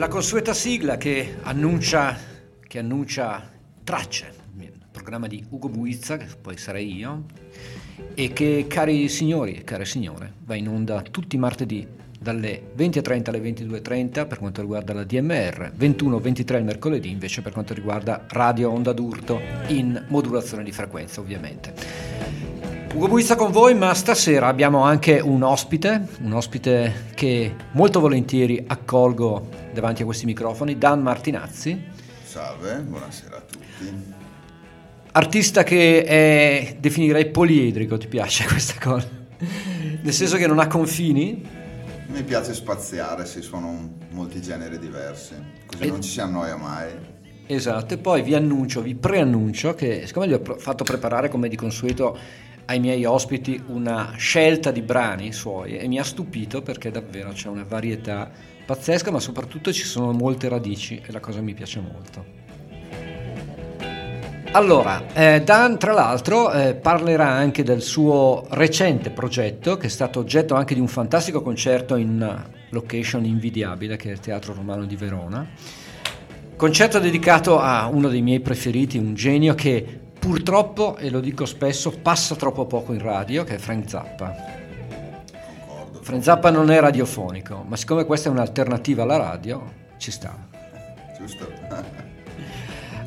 [0.00, 2.16] La consueta sigla che annuncia,
[2.66, 3.50] che annuncia
[3.84, 7.26] Tracce, il programma di Ugo Buizza, che poi sarei io,
[8.14, 11.86] e che, cari signori e care signore, va in onda tutti i martedì
[12.18, 17.74] dalle 20.30 alle 22.30 per quanto riguarda la DMR, 21-23 il mercoledì invece per quanto
[17.74, 21.74] riguarda Radio Onda d'Urto in modulazione di frequenza ovviamente.
[22.94, 28.64] Ugo Buizza con voi, ma stasera abbiamo anche un ospite, un ospite che molto volentieri
[28.66, 31.82] accolgo davanti a questi microfoni, Dan Martinazzi.
[32.24, 34.18] Salve, buonasera a tutti.
[35.12, 39.08] Artista che è, definirei poliedrico, ti piace questa cosa?
[40.02, 41.44] Nel senso che non ha confini?
[42.06, 45.34] Mi piace spaziare, si suonano molti generi diversi,
[45.66, 45.86] così e...
[45.86, 47.18] non ci si annoia mai.
[47.46, 51.56] Esatto, e poi vi annuncio, vi preannuncio che siccome gli ho fatto preparare come di
[51.56, 52.16] consueto
[52.66, 57.48] ai miei ospiti una scelta di brani suoi e mi ha stupito perché davvero c'è
[57.48, 58.30] una varietà
[58.70, 62.38] pazzesca, ma soprattutto ci sono molte radici e la cosa mi piace molto.
[64.52, 70.20] Allora, eh, Dan tra l'altro eh, parlerà anche del suo recente progetto che è stato
[70.20, 74.84] oggetto anche di un fantastico concerto in una location invidiabile che è il Teatro Romano
[74.84, 75.48] di Verona.
[76.54, 81.90] Concerto dedicato a uno dei miei preferiti, un genio che purtroppo, e lo dico spesso,
[81.90, 84.49] passa troppo poco in radio, che è Frank Zappa.
[86.10, 86.24] Concordo.
[86.24, 90.36] Frank Zappa non è radiofonico, ma siccome questa è un'alternativa alla radio, ci sta.
[91.16, 91.48] Giusto.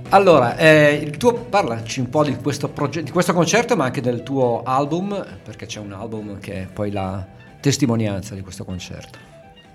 [0.09, 3.99] Allora, eh, il tuo, parlaci un po' di questo, progetto, di questo concerto, ma anche
[3.99, 7.25] del tuo album, perché c'è un album che è poi la
[7.59, 9.17] testimonianza di questo concerto.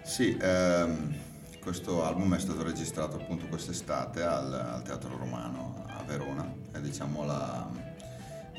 [0.05, 1.13] Sì, ehm,
[1.61, 7.25] questo album è stato registrato appunto quest'estate al, al Teatro Romano a Verona, è diciamo
[7.25, 7.69] la,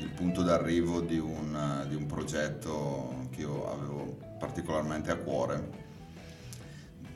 [0.00, 5.88] il punto d'arrivo di un, di un progetto che io avevo particolarmente a cuore,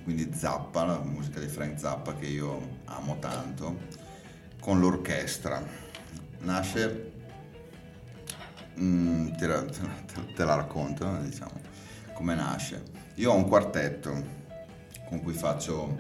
[0.05, 3.81] quindi Zappa, la musica di Frank Zappa che io amo tanto,
[4.61, 5.63] con l'orchestra.
[6.41, 7.13] Nasce,
[8.79, 11.59] mm, te, la, te, la, racconto, diciamo,
[12.13, 12.83] come nasce.
[13.15, 14.43] Io ho un quartetto
[15.09, 15.99] con cui faccio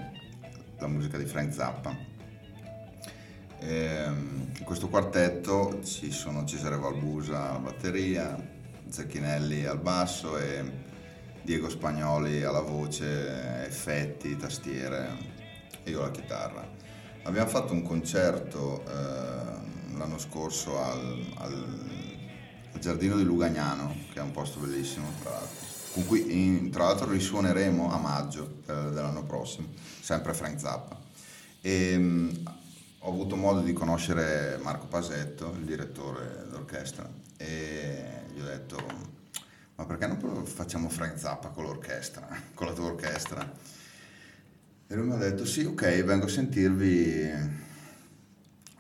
[0.79, 2.14] la musica di Frank Zappa.
[3.67, 8.37] Ehm, in questo quartetto ci sono Cesare Valbusa alla batteria,
[8.89, 10.63] Zacchinelli al basso e
[11.43, 15.17] Diego Spagnoli alla voce, effetti, tastiere
[15.83, 16.69] e io la chitarra.
[17.23, 21.81] Abbiamo fatto un concerto eh, l'anno scorso al, al,
[22.73, 25.63] al Giardino di Lugagnano, che è un posto bellissimo tra l'altro
[25.95, 29.69] con cui in, tra l'altro risuoneremo a maggio eh, dell'anno prossimo,
[30.01, 30.99] sempre Frank Zappa.
[31.61, 32.43] E, mh,
[33.07, 37.07] ho avuto modo di conoscere Marco Pasetto, il direttore d'orchestra,
[37.37, 38.79] e gli ho detto,
[39.75, 43.53] ma perché non facciamo Frank Zappa con l'orchestra, con la tua orchestra?
[44.87, 47.21] E lui mi ha detto, sì, ok, vengo a sentirvi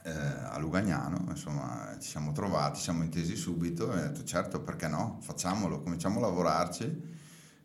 [0.04, 4.88] eh, a Lugagnano, insomma ci siamo trovati, siamo intesi subito e ho detto certo perché
[4.88, 6.84] no, facciamolo, cominciamo a lavorarci,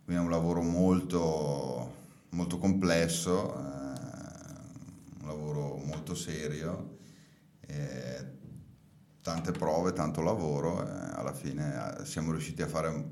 [0.04, 1.94] quindi è un lavoro molto,
[2.32, 3.79] molto complesso, eh,
[5.30, 6.98] lavoro molto serio,
[7.62, 8.38] eh,
[9.22, 13.08] tante prove, tanto lavoro, alla fine eh, siamo riusciti a fare un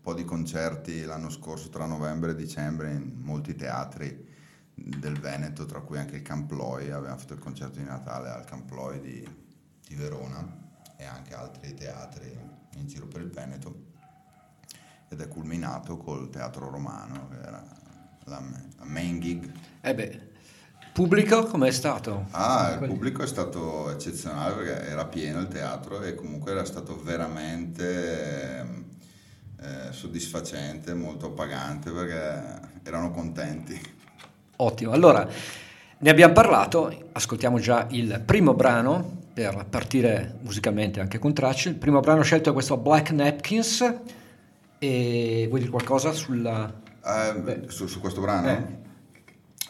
[0.00, 4.32] po' di concerti l'anno scorso tra novembre e dicembre in molti teatri
[4.74, 9.00] del Veneto, tra cui anche il Camploi, abbiamo fatto il concerto di Natale al Camploi
[9.00, 9.28] di,
[9.86, 10.62] di Verona
[10.96, 12.36] e anche altri teatri
[12.76, 13.92] in giro per il Veneto
[15.08, 17.64] ed è culminato col Teatro Romano, che era
[18.24, 18.42] la,
[18.76, 19.50] la main gig.
[19.80, 20.32] Eh beh,
[20.94, 22.26] pubblico com'è stato?
[22.30, 27.02] Ah, il pubblico è stato eccezionale perché era pieno il teatro e comunque era stato
[27.02, 28.64] veramente
[29.60, 33.80] eh, soddisfacente, molto appagante perché erano contenti.
[34.56, 35.26] Ottimo, allora
[35.98, 41.70] ne abbiamo parlato, ascoltiamo già il primo brano per partire musicalmente anche con tracce.
[41.70, 43.94] Il primo brano scelto è questo Black Napkins
[44.78, 46.72] e vuoi dire qualcosa sulla...
[47.02, 48.48] Uh, su, su, questo brano?
[48.48, 48.83] Eh.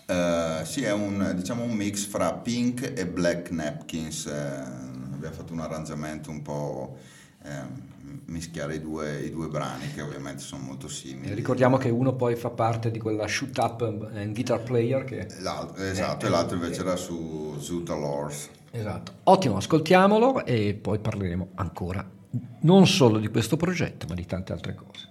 [0.06, 4.24] Uh, sì, è un, diciamo un mix fra Pink e Black Napkins.
[4.26, 6.98] Uh, abbiamo fatto un arrangiamento un po'
[7.42, 7.82] ehm,
[8.26, 11.34] mischiare i due, i due, brani che ovviamente sono molto simili.
[11.34, 15.26] Ricordiamo che uno poi fa parte di quella shoot up and guitar player che...
[15.40, 18.50] L'altro, esatto, è, e l'altro invece era su Zuta Lors.
[18.70, 22.06] Esatto, ottimo, ascoltiamolo e poi parleremo ancora
[22.62, 25.08] non solo di questo progetto ma di tante altre cose.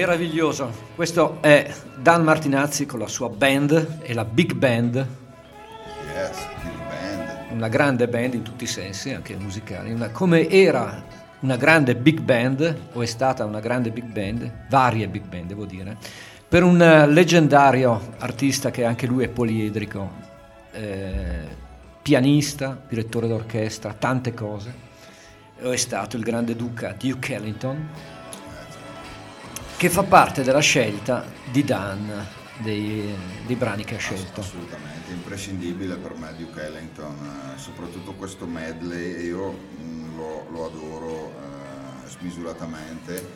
[0.00, 4.94] Meraviglioso, questo è Dan Martinazzi con la sua band e la Big Band.
[4.94, 7.50] Yes, Big Band.
[7.50, 9.92] Una grande band in tutti i sensi, anche musicali.
[9.92, 11.04] Una, come era
[11.40, 15.66] una grande big band, o è stata una grande big band, varie big band devo
[15.66, 15.98] dire,
[16.48, 20.10] per un leggendario artista che anche lui è poliedrico,
[20.72, 21.46] eh,
[22.00, 24.72] pianista, direttore d'orchestra, tante cose.
[25.58, 27.88] È stato il grande duca Duke Ellington
[29.80, 32.26] che fa parte della scelta di Dan,
[32.58, 34.40] dei, dei brani che ha scelto.
[34.42, 41.32] Assolutamente, imprescindibile per me Duke Ellington, eh, soprattutto questo medley, io mm, lo, lo adoro
[41.32, 43.26] eh, smisuratamente,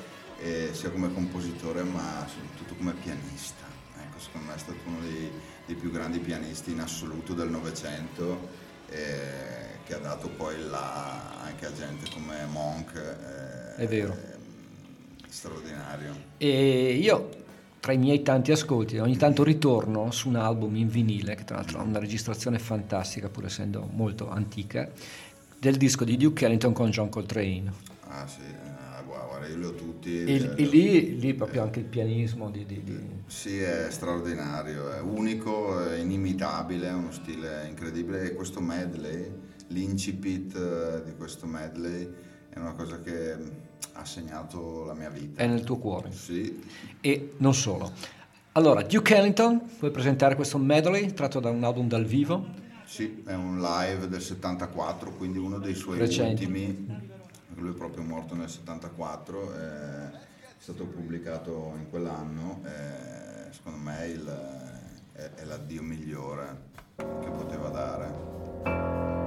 [0.42, 3.64] eh, sia come compositore ma soprattutto come pianista.
[4.02, 5.32] Ecco, secondo me è stato uno dei,
[5.64, 8.48] dei più grandi pianisti in assoluto del Novecento,
[8.90, 12.92] eh, che ha dato poi là anche a gente come Monk.
[12.96, 14.33] Eh, è vero
[15.34, 16.14] straordinario.
[16.38, 17.42] E io
[17.80, 21.56] tra i miei tanti ascolti ogni tanto ritorno su un album in vinile, che tra
[21.56, 24.90] l'altro ha una registrazione fantastica pur essendo molto antica,
[25.58, 27.72] del disco di Duke Ellington con John Coltrane.
[28.06, 28.40] Ah sì,
[28.90, 30.24] ah, guarda, io li ho tutti.
[30.24, 32.98] E, eh, e lì, lì, proprio eh, anche il pianismo di, di, di...
[33.26, 39.30] Sì, è straordinario, è unico, è inimitabile, ha uno stile incredibile e questo medley,
[39.68, 42.08] l'incipit eh, di questo medley
[42.48, 45.42] è una cosa che ha segnato la mia vita.
[45.42, 46.12] È nel tuo cuore.
[46.12, 46.62] Sì.
[47.00, 47.92] E non solo.
[48.52, 52.46] Allora, Duke Ellington, puoi presentare questo medley tratto da un album dal vivo?
[52.84, 56.44] Sì, è un live del 74, quindi uno dei suoi Recenti.
[56.44, 57.12] ultimi.
[57.56, 60.10] Lui è proprio morto nel 74, è
[60.58, 62.60] stato pubblicato in quell'anno.
[63.50, 64.24] secondo me il,
[65.12, 69.23] è, è l'addio migliore che poteva dare.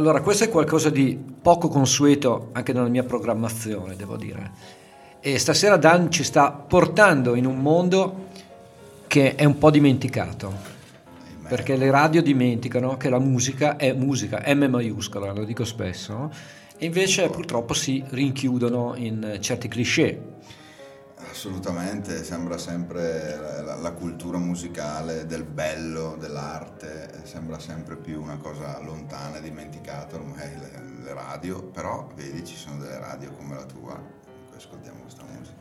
[0.00, 4.50] Allora, questo è qualcosa di poco consueto anche nella mia programmazione, devo dire.
[5.20, 8.28] E stasera Dan ci sta portando in un mondo
[9.06, 10.54] che è un po' dimenticato.
[11.46, 16.30] Perché le radio dimenticano che la musica è musica, M maiuscola, lo dico spesso, no?
[16.78, 20.18] e invece purtroppo si rinchiudono in certi cliché.
[21.40, 28.78] Assolutamente, sembra sempre la, la, cultura musicale del bello, dell'arte, sembra sempre più una cosa
[28.82, 33.92] lontana, dimenticata ormai le, le radio, però vedi ci sono delle radio come la tua
[33.94, 35.56] in cui ascoltiamo questa musica.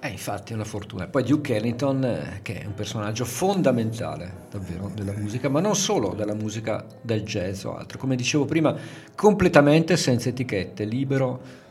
[0.00, 1.06] Eh, infatti è una fortuna.
[1.06, 6.14] Poi Duke Ellington, eh, che è un personaggio fondamentale davvero della musica, ma non solo
[6.14, 8.74] della musica del jazz o altro, come dicevo prima,
[9.14, 11.61] completamente senza etichette, libero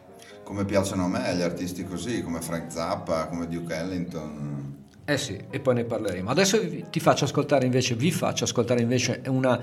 [0.51, 4.73] come piacciono a me gli artisti così, come Frank Zappa, come Duke Ellington.
[5.05, 6.29] Eh sì, e poi ne parleremo.
[6.29, 6.59] Adesso
[6.89, 9.57] ti faccio ascoltare invece, vi faccio ascoltare invece una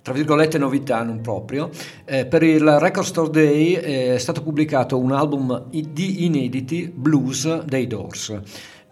[0.00, 1.70] tra virgolette novità non proprio.
[2.04, 7.64] Eh, per il Record Store Day eh, è stato pubblicato un album di inediti blues
[7.64, 8.40] dei Doors.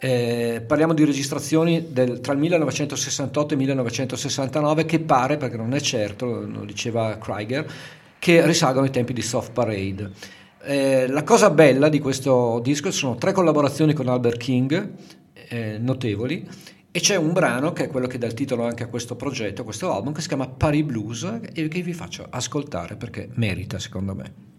[0.01, 5.75] Eh, parliamo di registrazioni del, tra il 1968 e il 1969 che pare, perché non
[5.75, 7.73] è certo, lo diceva Krieger,
[8.19, 10.11] che risalgono ai tempi di Soft Parade.
[10.63, 14.93] Eh, la cosa bella di questo disco sono tre collaborazioni con Albert King,
[15.49, 16.49] eh, notevoli,
[16.91, 19.61] e c'è un brano che è quello che dà il titolo anche a questo progetto,
[19.61, 23.79] a questo album, che si chiama Paris Blues e che vi faccio ascoltare perché merita
[23.79, 24.56] secondo me.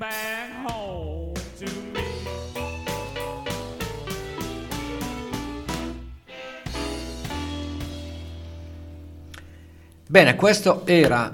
[0.00, 2.00] Back home to me.
[10.06, 11.30] Bene, questo era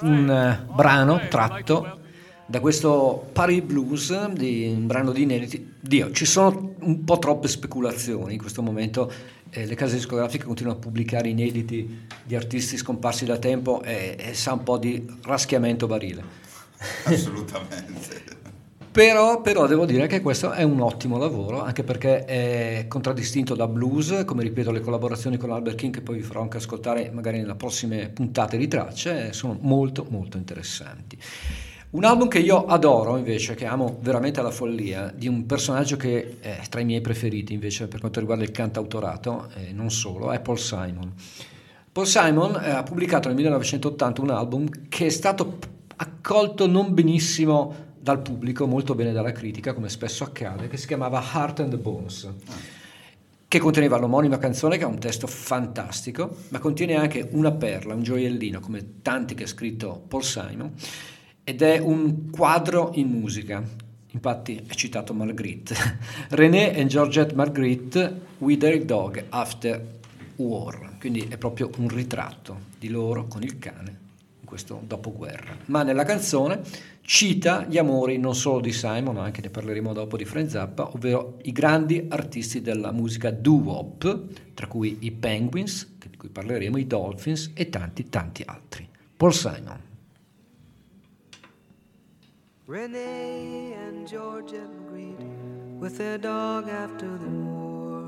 [0.00, 1.98] un uh, brano tratto
[2.46, 5.74] da questo Paris Blues, di un brano di inediti.
[5.78, 9.12] Dio, ci sono un po' troppe speculazioni in questo momento,
[9.50, 14.32] eh, le case discografiche continuano a pubblicare inediti di artisti scomparsi da tempo e, e
[14.32, 16.45] sa un po' di raschiamento barile.
[17.04, 18.34] Assolutamente.
[18.96, 23.68] Però, però, devo dire che questo è un ottimo lavoro, anche perché è contraddistinto da
[23.68, 27.38] blues, come ripeto le collaborazioni con Albert King che poi vi farò anche ascoltare magari
[27.38, 31.18] nelle prossime puntate di tracce, sono molto molto interessanti.
[31.90, 36.38] Un album che io adoro invece, che amo veramente alla follia, di un personaggio che
[36.40, 40.40] è tra i miei preferiti invece per quanto riguarda il cantautorato, e non solo, è
[40.40, 41.12] Paul Simon.
[41.92, 45.58] Paul Simon eh, ha pubblicato nel 1980 un album che è stato
[45.96, 51.20] accolto non benissimo dal pubblico, molto bene dalla critica, come spesso accade, che si chiamava
[51.20, 52.34] Heart and Bones
[53.48, 58.02] che conteneva l'omonima canzone che ha un testo fantastico, ma contiene anche una perla, un
[58.02, 60.72] gioiellino, come tanti che ha scritto Paul Simon,
[61.44, 63.62] ed è un quadro in musica.
[64.10, 65.74] Infatti è citato Marguerite.
[66.30, 69.80] René e Georgette Marguerite with their dog after
[70.36, 70.96] war.
[70.98, 74.04] Quindi è proprio un ritratto di loro con il cane
[74.46, 75.54] questo dopoguerra.
[75.66, 76.62] Ma nella canzone
[77.02, 80.90] cita gli amori non solo di Simon, ma anche ne parleremo dopo di Frank Zappa,
[80.94, 86.86] ovvero i grandi artisti della musica doo-wop, tra cui i Penguins, di cui parleremo, i
[86.86, 88.88] Dolphins e tanti tanti altri.
[89.16, 89.80] Paul Simon.
[92.66, 95.22] Renee and George agreed
[95.78, 98.02] with their dog after the war.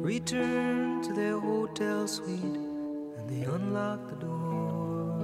[0.00, 2.67] Returned to their hotel suite
[3.28, 5.20] they unlocked the door.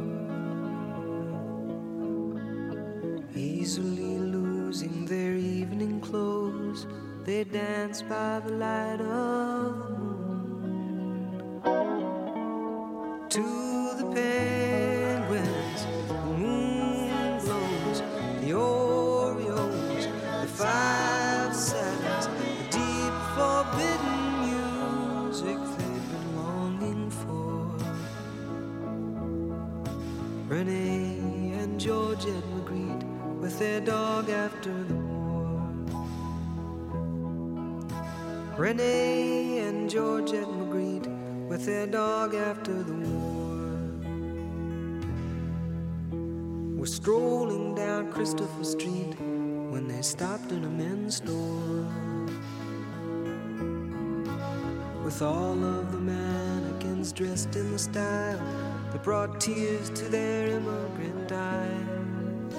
[3.35, 6.87] Easily losing their evening clothes,
[7.25, 10.35] they danced by the light of the moon.
[13.31, 13.43] To
[13.99, 17.99] the penguins the moon blows,
[18.40, 20.05] the Oreos,
[20.43, 25.59] the five sevens, the deep forbidden music
[30.55, 31.19] Renee
[31.59, 33.03] and Georgette agreed
[33.40, 35.69] with their dog after the war.
[38.57, 41.09] Renee and Georgette agreed
[41.49, 43.64] with their dog after the war.
[46.79, 49.19] were strolling down Christopher Street
[49.73, 51.88] when they stopped in a men's store.
[55.05, 61.33] With all of the mannequins dressed in the style that brought tears to their immigrant
[61.33, 62.55] eyes.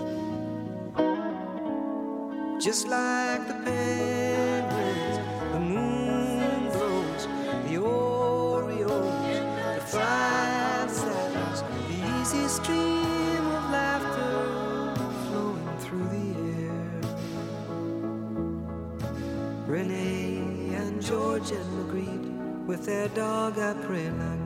[2.62, 5.18] Just like the penguins,
[5.54, 7.28] the moon glows,
[7.66, 13.06] the Oreos, the five sevens, the easy street.
[19.68, 24.45] Renee and George and Marguerite with their dog I pray Laguerre.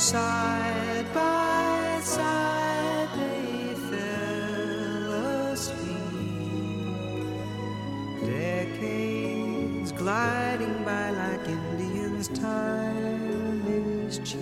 [0.00, 5.12] Side by side they fell
[5.52, 6.96] asleep.
[8.24, 14.40] Decades gliding by like Indians, time is cheap.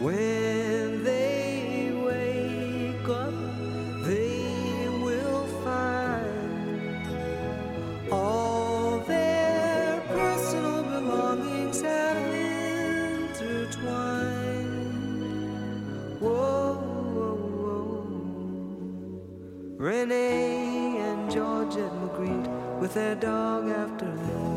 [0.00, 0.71] When
[22.94, 24.51] their dog after the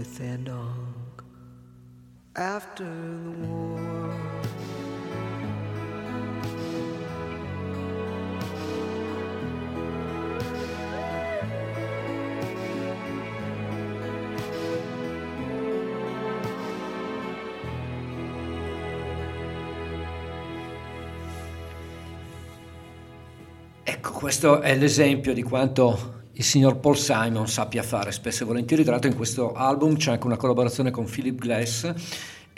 [0.00, 1.22] with their dog
[2.34, 4.18] after the war.
[23.84, 28.82] Ecco, questo è l'esempio di quanto il signor Paul Simon sappia fare spesso e volentieri.
[28.82, 31.92] Tra l'altro in questo album c'è anche una collaborazione con Philip Glass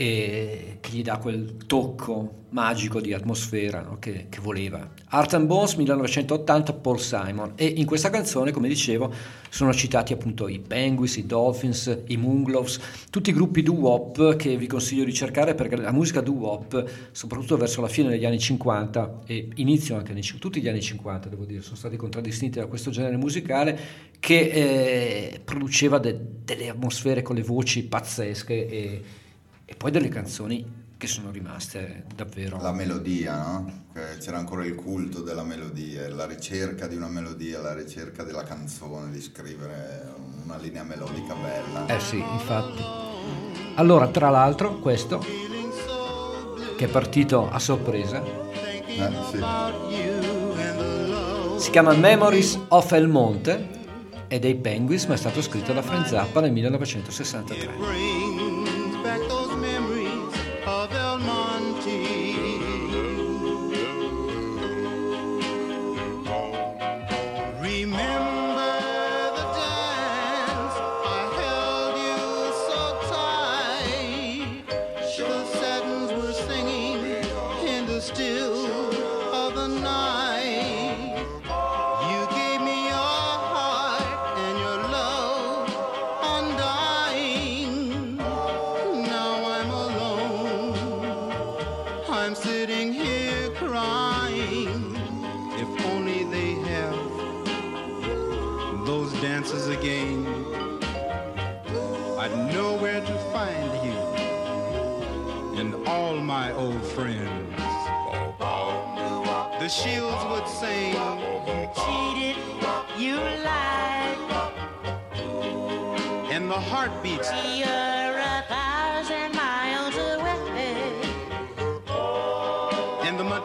[0.02, 3.98] e che gli dà quel tocco magico di atmosfera no?
[4.00, 4.90] che, che, voleva.
[5.10, 9.12] Art and Bones 1980 Paul Simon e in questa canzone come dicevo
[9.48, 14.66] sono citati appunto i Penguins, i Dolphins, i Moonglows, tutti i gruppi doo-wop che vi
[14.66, 19.50] consiglio di cercare perché la musica doo-wop soprattutto verso la fine degli anni 50 e
[19.54, 23.16] inizio anche nei, tutti gli anni 50 devo dire sono stati contraddistinti da questo genere
[23.16, 23.78] musicale
[24.18, 29.02] che eh, produceva de, delle atmosfere con le voci pazzesche e
[29.72, 32.60] e poi delle canzoni che sono rimaste davvero.
[32.60, 33.84] La melodia, no?
[34.20, 39.10] C'era ancora il culto della melodia, la ricerca di una melodia, la ricerca della canzone,
[39.10, 40.12] di scrivere
[40.44, 41.86] una linea melodica bella.
[41.86, 42.82] Eh sì, infatti.
[43.76, 45.24] Allora, tra l'altro, questo
[46.76, 48.22] che è partito a sorpresa.
[48.22, 49.42] Eh, sì.
[51.56, 53.68] Si chiama Memories of El Monte,
[54.28, 58.51] è dei Penguins, ma è stato scritto da Frank Zappa nel 1963.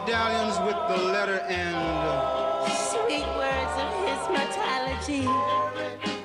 [0.08, 1.76] Medallions with the letter and
[2.72, 5.24] sweet words of his mortality.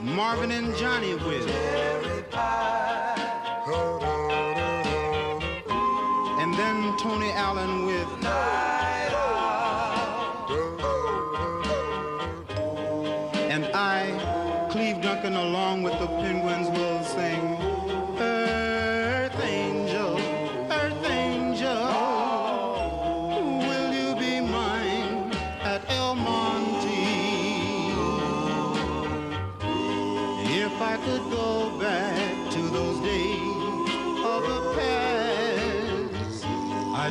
[0.01, 1.45] Marvin and Johnny with.
[6.39, 8.07] And then Tony Allen with.
[13.51, 16.07] And I, Cleve Duncan, along with the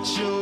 [0.05, 0.42] show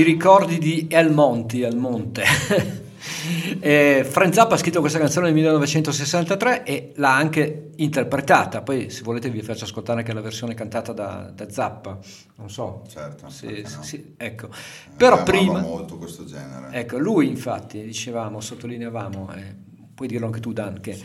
[0.00, 2.24] I ricordi di El Monti, El Monte.
[3.60, 8.62] eh, Frank Zappa ha scritto questa canzone nel 1963 e l'ha anche interpretata.
[8.62, 11.98] Poi, se volete, vi faccio ascoltare anche la versione cantata da, da Zappa.
[12.36, 12.82] Non so.
[12.88, 13.28] Certo.
[13.28, 13.82] Se, no.
[13.82, 14.48] sì, ecco.
[14.96, 15.60] Però prima.
[15.60, 16.68] molto questo genere.
[16.70, 19.54] Ecco, lui, infatti, dicevamo, sottolineavamo, eh,
[19.94, 21.04] puoi dirlo anche tu, Dan, che sì.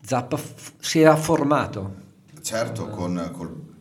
[0.00, 1.96] Zappa f- si era formato.
[2.40, 3.71] Certo, con, col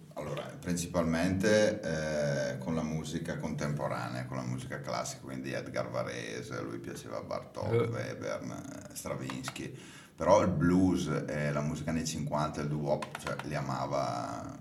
[0.62, 6.78] principalmente eh, con la musica contemporanea, con la musica classica, quindi Edgar Varese, a lui
[6.78, 7.92] piaceva Bartok, uh.
[7.92, 9.76] Webern, Stravinsky,
[10.16, 14.56] però il blues e la musica anni 50, il doo-wop, cioè, li amava,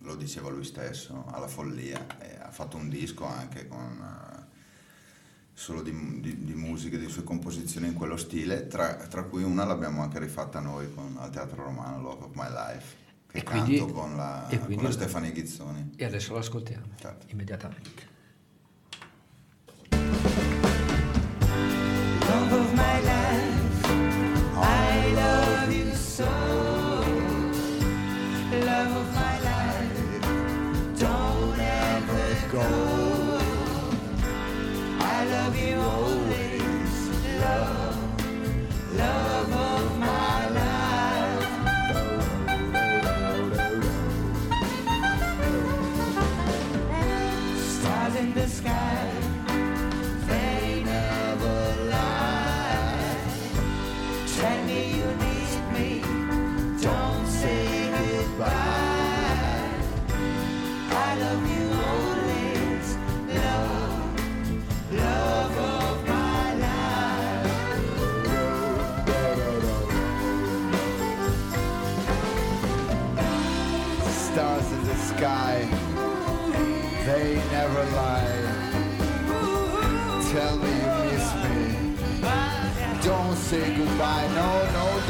[0.00, 3.98] lo diceva lui stesso, alla follia, e ha fatto un disco anche con...
[3.98, 4.48] Uh,
[5.52, 9.66] solo di, di, di musiche, di sue composizioni in quello stile, tra, tra, cui una
[9.66, 13.78] l'abbiamo anche rifatta noi con, al Teatro Romano, Love of My Life che e quindi,
[13.78, 15.92] con la, e quindi, con la Stefania Ghizzoni.
[15.96, 17.26] E adesso lo ascoltiamo certo.
[17.30, 18.08] immediatamente.
[22.28, 23.88] Love of my life,
[24.56, 26.49] I love you so.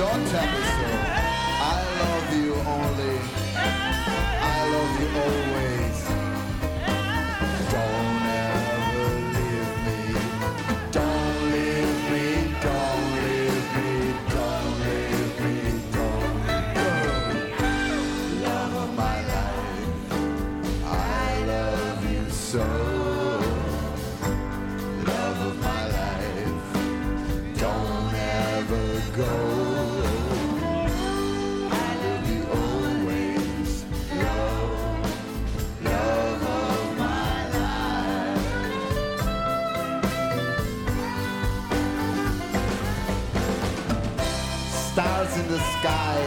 [0.01, 0.87] Don't tell me so.
[1.69, 3.17] I love you only.
[3.55, 5.99] I love you always.
[7.75, 9.99] Don't ever leave me.
[10.97, 12.27] Don't leave me.
[12.67, 13.91] Don't leave me.
[14.37, 15.57] Don't leave me.
[15.97, 16.39] Don't
[16.77, 16.91] go.
[18.47, 19.89] Love of my life.
[20.87, 22.67] I love you so.
[25.11, 26.65] Love of my life.
[27.61, 28.87] Don't ever
[29.19, 29.60] go.
[45.51, 46.19] The sky,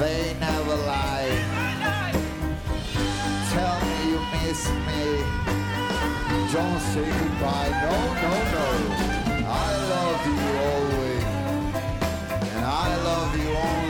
[0.00, 1.30] they never lie.
[3.52, 5.04] Tell me you miss me.
[6.54, 7.70] Don't say goodbye.
[7.84, 8.66] No, no, no.
[9.46, 11.24] I love you always,
[12.54, 13.89] and I love you only.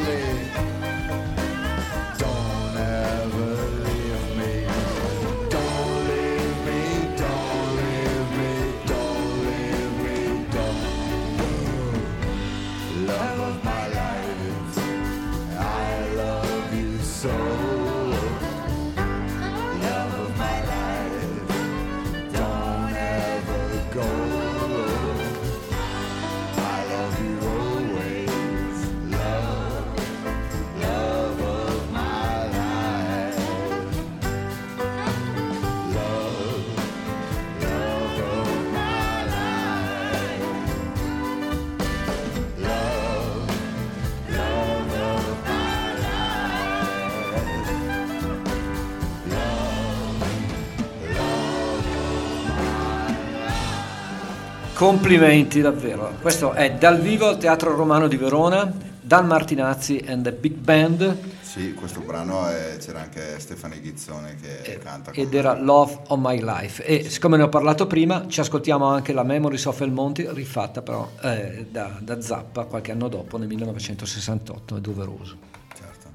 [54.85, 56.15] Complimenti davvero.
[56.23, 61.19] Questo è dal vivo al Teatro Romano di Verona, Dan Martinazzi and the Big Band
[61.43, 65.11] Sì, questo brano è- c'era anche Stefani Ghizzone che canta.
[65.13, 65.39] con ed me.
[65.39, 66.83] era Love of My Life.
[66.83, 70.81] E siccome ne ho parlato prima, ci ascoltiamo anche la Memories of El Monte, rifatta
[70.81, 75.37] però eh, da, da Zappa qualche anno dopo, nel 1968, è doveroso.
[75.77, 76.09] Certo.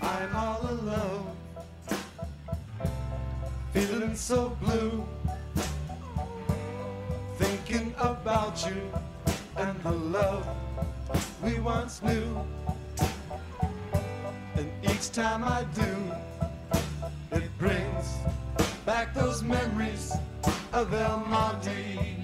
[0.00, 1.36] I'm all alone,
[3.72, 5.04] feeling so blue,
[7.38, 8.82] thinking about you
[9.56, 10.46] and the love
[11.42, 12.44] we once knew.
[14.56, 15.92] And each time I do,
[17.30, 18.16] it brings
[18.84, 20.12] back those memories
[20.72, 22.16] of El Monte.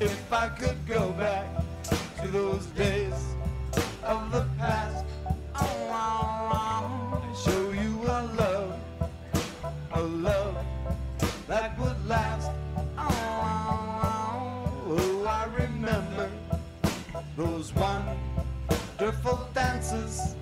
[0.00, 1.46] If I could go back
[2.20, 3.14] to those days
[4.02, 4.99] of the past,
[17.40, 20.36] those wonderful dances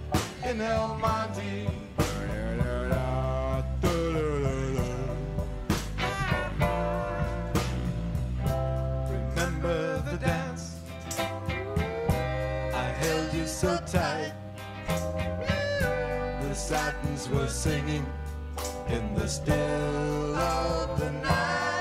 [0.45, 1.69] in El Monte.
[9.13, 10.81] Remember the dance?
[12.75, 14.33] I held you so tight.
[16.43, 18.05] The satins were singing
[18.89, 21.78] in the still of the night.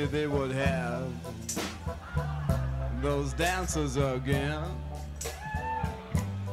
[0.00, 1.12] Only they would have
[3.02, 4.64] those dancers again.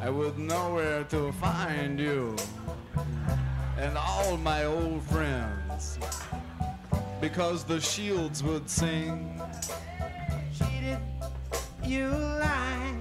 [0.01, 2.35] I would know where to find you
[3.77, 5.97] and all my old friends
[7.21, 9.41] because the shields would sing.
[10.57, 10.99] Cheated,
[11.85, 12.95] you lie.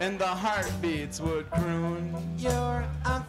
[0.00, 2.16] And the heartbeats would croon.
[2.38, 3.22] You're a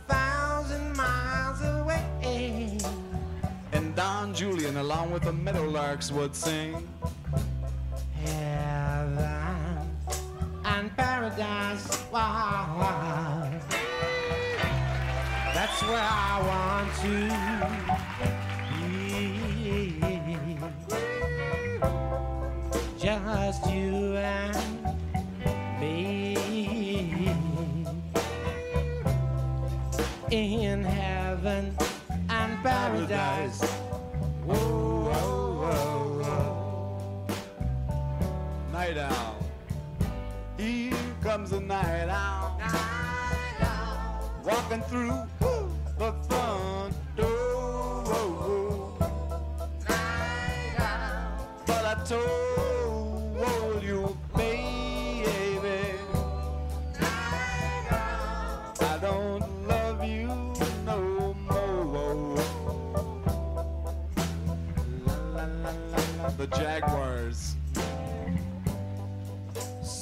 [4.19, 6.89] Don Julian, along with the meadowlarks, would sing.
[8.25, 9.77] Heaven
[10.65, 12.03] and paradise.
[12.11, 13.47] Wow.
[15.53, 17.29] That's where I want to
[18.73, 18.97] be.
[22.97, 24.57] Just you and
[25.79, 26.35] me
[30.31, 31.77] in heaven
[32.29, 33.76] and paradise.
[38.87, 39.35] Night owl.
[40.57, 42.57] Here comes the night owl.
[44.45, 45.11] Walking through
[45.97, 48.97] the front door.
[51.65, 52.56] But I told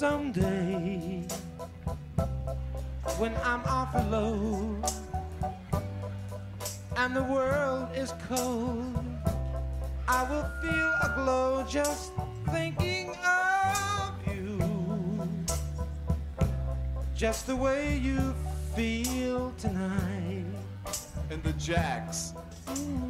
[0.07, 1.25] Someday,
[3.17, 4.83] when I'm off alone
[6.95, 9.03] and the world is cold,
[10.07, 12.11] I will feel a glow just
[12.51, 15.27] thinking of you.
[17.15, 18.35] Just the way you
[18.75, 20.45] feel tonight.
[21.31, 22.33] And the Jacks.
[22.67, 23.05] Mm.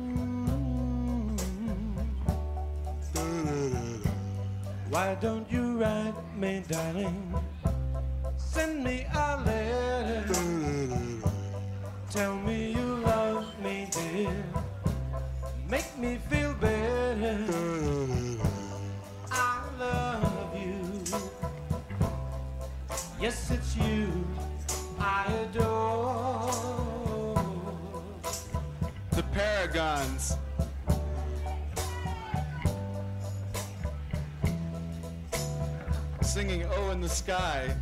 [4.95, 7.35] Why don't you write me, darling?
[8.37, 10.97] Send me a letter.
[12.09, 14.45] Tell me you love me, dear.
[15.69, 17.43] Make me feel better.
[19.29, 20.79] I love you.
[23.19, 24.25] Yes, it's you
[24.97, 27.35] I adore.
[29.11, 30.37] The Paragons.
[36.35, 37.73] Singing Oh in the Sky.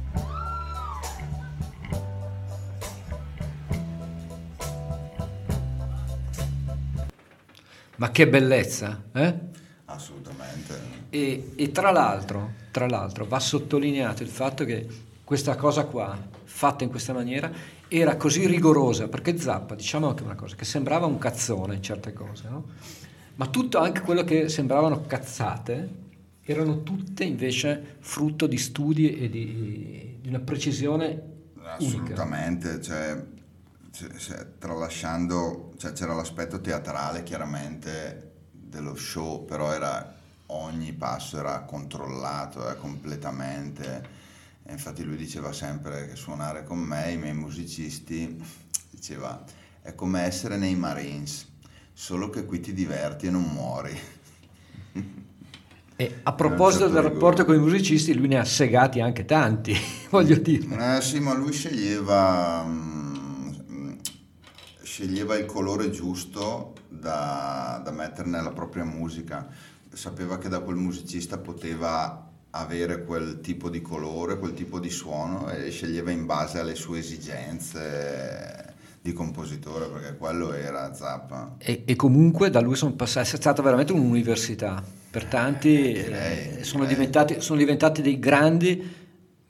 [7.95, 9.33] Ma che bellezza, eh?
[9.85, 10.79] Assolutamente.
[11.09, 14.87] E, e tra, l'altro, tra l'altro va sottolineato il fatto che
[15.23, 17.51] questa cosa qua, fatta in questa maniera,
[17.87, 22.13] era così rigorosa, perché Zappa, diciamo anche una cosa, che sembrava un cazzone in certe
[22.13, 22.65] cose, no?
[23.33, 26.02] ma tutto anche quello che sembravano cazzate
[26.43, 31.31] erano tutte invece frutto di studi e di, di una precisione.
[31.65, 33.23] Assolutamente, cioè,
[33.91, 40.15] c- c- tralasciando, cioè, c'era l'aspetto teatrale chiaramente dello show, però era,
[40.47, 44.21] ogni passo era controllato eh, completamente.
[44.63, 48.41] E infatti lui diceva sempre che suonare con me, i miei musicisti,
[48.89, 49.43] diceva,
[49.81, 51.47] è come essere nei Marines,
[51.93, 53.97] solo che qui ti diverti e non muori.
[56.03, 59.73] E a proposito del rapporto con i musicisti, lui ne ha segati anche tanti,
[60.11, 60.97] voglio dire.
[60.97, 63.93] Eh, sì, ma lui sceglieva, mm,
[64.83, 69.47] sceglieva il colore giusto da, da mettere nella propria musica.
[69.93, 75.49] Sapeva che da quel musicista poteva avere quel tipo di colore, quel tipo di suono
[75.49, 81.55] e sceglieva in base alle sue esigenze di compositore, perché quello era Zappa.
[81.59, 85.01] E, e comunque da lui sono passati, è stata veramente un'università.
[85.13, 88.81] Per tanti Eh, eh, sono, diventati, sono diventati dei grandi,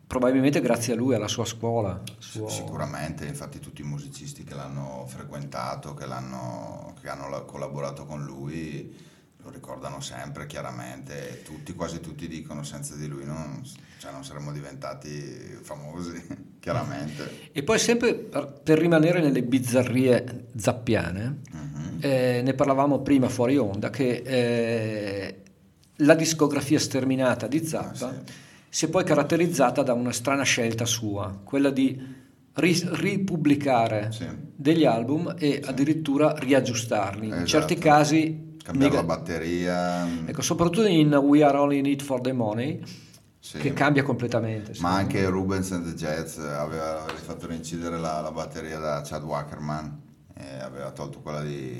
[0.05, 2.01] probabilmente grazie a lui, alla sua scuola.
[2.17, 8.03] suo- Sicuramente, infatti tutti i musicisti che l'hanno frequentato, che, l'hanno, che hanno la- collaborato
[8.05, 8.93] con lui,
[9.37, 13.61] lo ricordano sempre chiaramente, tutti, quasi tutti dicono senza di lui non,
[13.99, 16.21] cioè, non saremmo diventati famosi,
[16.59, 17.51] chiaramente.
[17.53, 21.97] E poi sempre per, rimanere nelle bizzarrie zappiane, Mhm.
[22.01, 25.37] eh, ne parlavamo prima fuori onda, che eh,
[25.97, 28.33] la discografia sterminata di Zappa sì.
[28.69, 32.21] si è poi caratterizzata da una strana scelta sua, quella di
[32.53, 34.27] ri- ripubblicare Sì.
[34.55, 37.27] degli album e addirittura riaggiustarli.
[37.27, 37.47] In Esatto.
[37.47, 38.51] certi casi...
[38.63, 42.81] Cambiare mega- la batteria, Ecco, soprattutto in We Are Only in It for the Money,
[43.37, 43.57] sì.
[43.57, 44.69] che cambia completamente.
[44.69, 45.01] ma secondo me.
[45.01, 50.01] anche Rubens and the Jets aveva fatto reincidere la, la batteria da Chad Wackerman
[50.35, 51.77] e aveva tolto quella di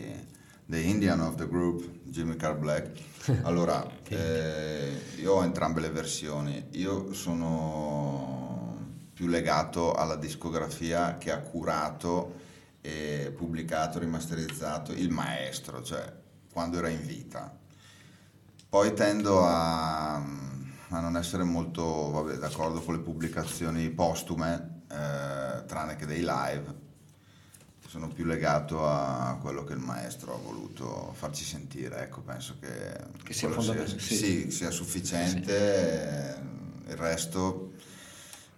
[0.65, 3.01] The Indian of the Group, Jimmy Carr Black.
[3.41, 6.67] Allora, eh, io ho entrambe le versioni.
[6.73, 8.77] Io sono
[9.13, 12.41] più legato alla discografia che ha curato
[12.81, 16.13] e pubblicato, rimasterizzato il maestro, cioè
[16.51, 17.57] quando era in vita.
[18.69, 25.95] Poi tendo a, a non essere molto vabbè, d'accordo con le pubblicazioni postume, eh, tranne
[25.95, 26.82] che dei live.
[27.93, 32.01] Sono più legato a quello che il maestro ha voluto farci sentire.
[32.01, 32.67] Ecco, penso che,
[33.23, 34.49] Che sia fondamentale, sì, sì.
[34.51, 36.35] sia sufficiente.
[36.35, 37.73] eh, Il resto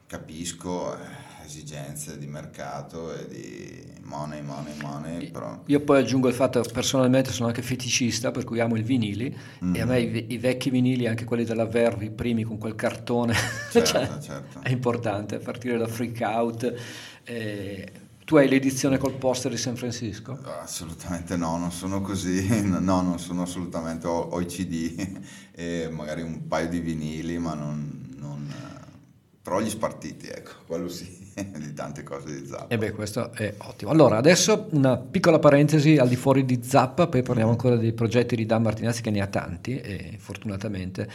[0.08, 1.00] capisco eh,
[1.46, 6.72] esigenze di mercato e di money, money, money, però Io poi aggiungo il fatto che
[6.72, 9.36] personalmente sono anche feticista, per cui amo i vinili
[9.74, 12.76] e a me i, i vecchi vinili, anche quelli della Verve, i primi con quel
[12.76, 13.34] cartone,
[13.70, 14.62] Certo, cioè, certo.
[14.62, 16.74] è importante, a partire da Freak Out.
[17.24, 17.92] eh,
[18.26, 20.40] Tu hai l'edizione col poster di San Francisco?
[20.60, 25.20] Assolutamente no, non sono così, no, non sono assolutamente, ho, ho i CD
[25.54, 28.52] e magari un paio di vinili, ma non, non,
[29.44, 32.74] però gli spartiti, ecco, quello sì, di tante cose di Zappa.
[32.74, 33.92] E beh, questo è ottimo.
[33.92, 38.36] Allora, adesso una piccola parentesi al di fuori di Zappa, poi parliamo ancora dei progetti
[38.36, 41.08] di Dan Martinazzi che ne ha tanti, e fortunatamente.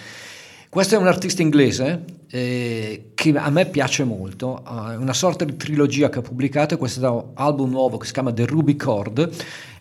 [0.70, 5.56] Questo è un artista inglese eh, che a me piace molto, è una sorta di
[5.56, 9.28] trilogia che ha pubblicato, questo album nuovo che si chiama The Ruby Chord,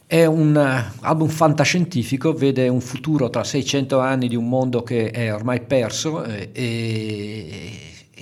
[0.07, 5.11] è un eh, album fantascientifico, vede un futuro tra 600 anni di un mondo che
[5.11, 7.71] è ormai perso eh, e,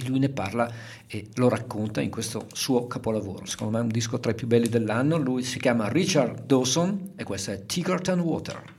[0.07, 0.69] lui ne parla
[1.07, 3.45] e lo racconta in questo suo capolavoro.
[3.45, 5.15] Secondo me è un disco tra i più belli dell'anno.
[5.17, 8.76] Lui si chiama Richard Dawson e questo è Tickerton Water.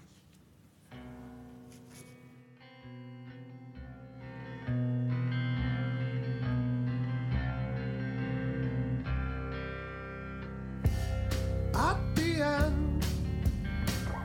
[11.79, 13.07] At the end,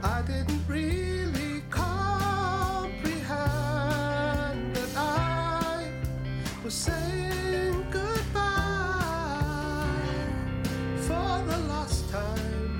[0.01, 2.95] I didn't really comprehend
[4.75, 5.87] that I
[6.63, 8.41] was saying goodbye
[10.97, 12.79] for the last time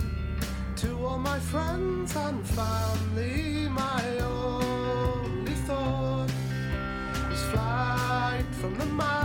[0.78, 3.70] to all my friends and family.
[3.70, 6.32] My only thought
[7.30, 9.23] was flight from the mines.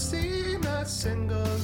[0.00, 1.58] Seen a single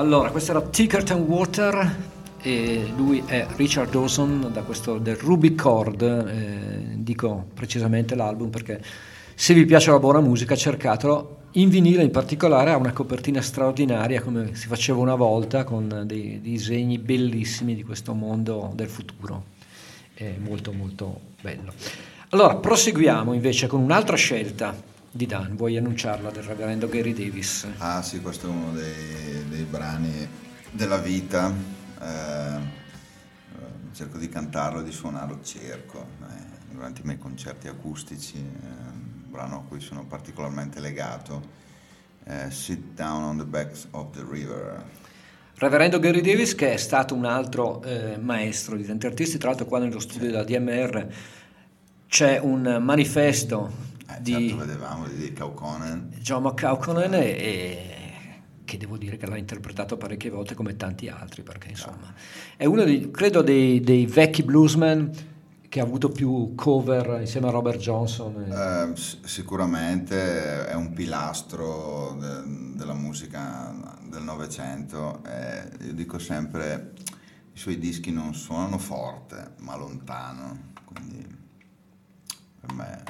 [0.00, 1.96] Allora, questo era Tickerton Water
[2.40, 8.82] e lui è Richard Dawson da questo del Ruby Chord, eh, dico precisamente l'album perché
[9.34, 11.36] se vi piace la buona musica cercatelo.
[11.54, 16.40] In vinile in particolare ha una copertina straordinaria come si faceva una volta con dei
[16.40, 19.44] disegni bellissimi di questo mondo del futuro.
[20.14, 21.74] È molto molto bello.
[22.30, 24.74] Allora, proseguiamo invece con un'altra scelta
[25.10, 27.66] di Dan, vuoi annunciarla del reverendo Gary Davis?
[27.78, 30.28] Ah sì, questo è uno dei, dei brani
[30.70, 31.52] della vita.
[32.00, 32.78] eh,
[33.92, 39.30] cerco di cantarlo e di suonarlo, cerco, eh, durante i miei concerti acustici, eh, un
[39.30, 41.58] brano a cui sono particolarmente legato.
[42.24, 44.84] eh, Sit Down on the Banks of the River.
[45.56, 49.66] Reverendo Gary Davis, che è stato un altro eh, maestro di tanti artisti, tra l'altro
[49.66, 51.06] qua nello studio della DMR
[52.08, 56.10] c'è un manifesto Eh, di certo, vedevamo di Kaukonen.
[56.20, 57.94] John McCauconen e, e-
[58.64, 62.14] che devo dire che l'ha interpretato parecchie volte come tanti altri, perché insomma
[62.56, 65.10] è uno dei, credo dei, dei vecchi bluesman
[65.68, 68.44] che ha avuto più cover insieme a Robert Johnson.
[68.48, 73.74] e- Eh, sicuramente è un pilastro de- della musica
[74.08, 75.20] del Novecento.
[75.26, 76.92] eh, io dico sempre,
[77.52, 80.68] i suoi dischi non suonano forte, ma lontano.
[80.84, 81.24] Quindi
[82.60, 83.02] per me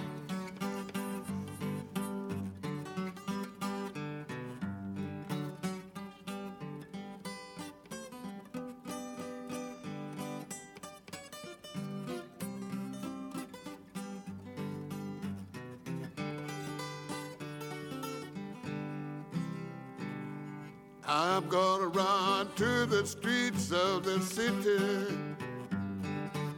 [21.51, 24.78] gonna run to the streets of the city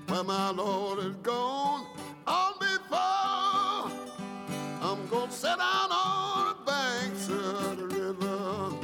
[0.06, 1.86] where my Lord is gone
[2.26, 3.90] on before.
[4.82, 8.76] I'm gonna sit down on the banks of the river.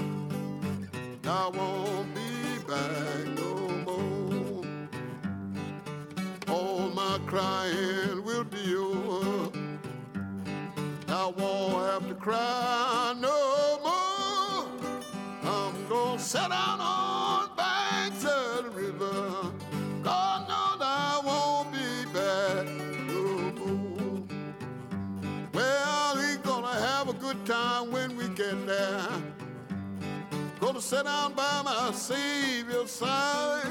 [1.26, 4.64] I won't be back no more.
[6.48, 9.58] All my crying will be over.
[11.08, 13.67] I won't have to cry no
[15.88, 19.52] gonna sit down on the banks of the river.
[20.02, 22.66] God knows I won't be back
[23.06, 23.22] no
[23.58, 24.22] more.
[25.54, 29.08] Well, he's gonna have a good time when we get there.
[30.60, 33.64] Gonna sit down by my Savior's side.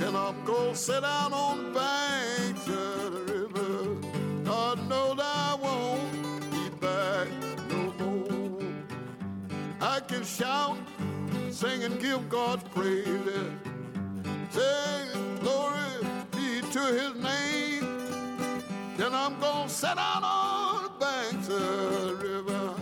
[0.00, 4.44] And I'm gonna sit down on the banks of the river.
[4.44, 7.28] God knows I won't be back
[7.68, 8.62] no more.
[9.80, 10.78] I can shout,
[11.54, 13.06] sing, and give God praise.
[14.50, 15.78] Sing, glory
[16.32, 17.86] be to his name.
[18.96, 21.60] Then I'm gonna sit down on the banks of
[22.08, 22.74] the river.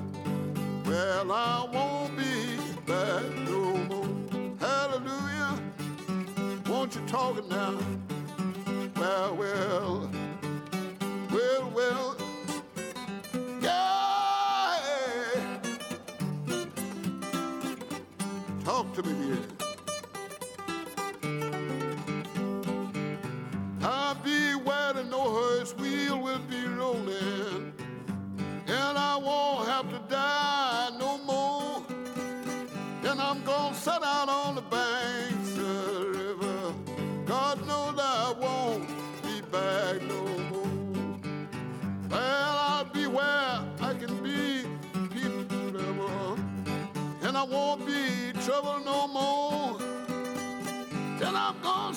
[0.87, 2.57] Well, I won't be
[2.87, 4.09] back no more.
[4.59, 5.61] Hallelujah.
[6.67, 7.79] Won't you talk it now?
[8.97, 10.11] Well, well,
[11.31, 12.22] well, well.
[18.65, 19.62] Talk to me here.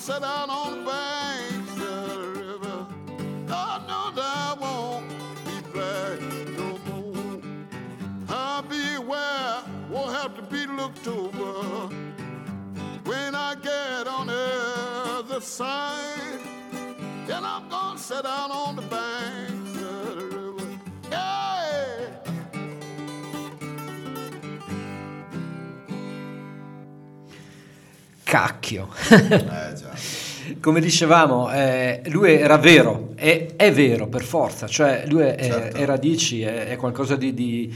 [0.06, 2.86] Sit out on the banks of the river.
[3.48, 5.10] God knows I won't
[5.46, 6.22] be back
[6.60, 7.42] no more.
[8.30, 11.90] I'll be where won't have to be looked over.
[13.04, 14.48] When I get on the
[15.18, 16.40] other side,
[17.26, 20.80] then I'm gonna sit out on the banks of the river.
[21.10, 22.10] Yeah.
[28.28, 28.86] Cacchio!
[30.66, 35.78] Come dicevamo, eh, lui era vero, è, è vero per forza, cioè lui è, Certo.
[35.78, 37.72] è radici, è, è qualcosa di, di-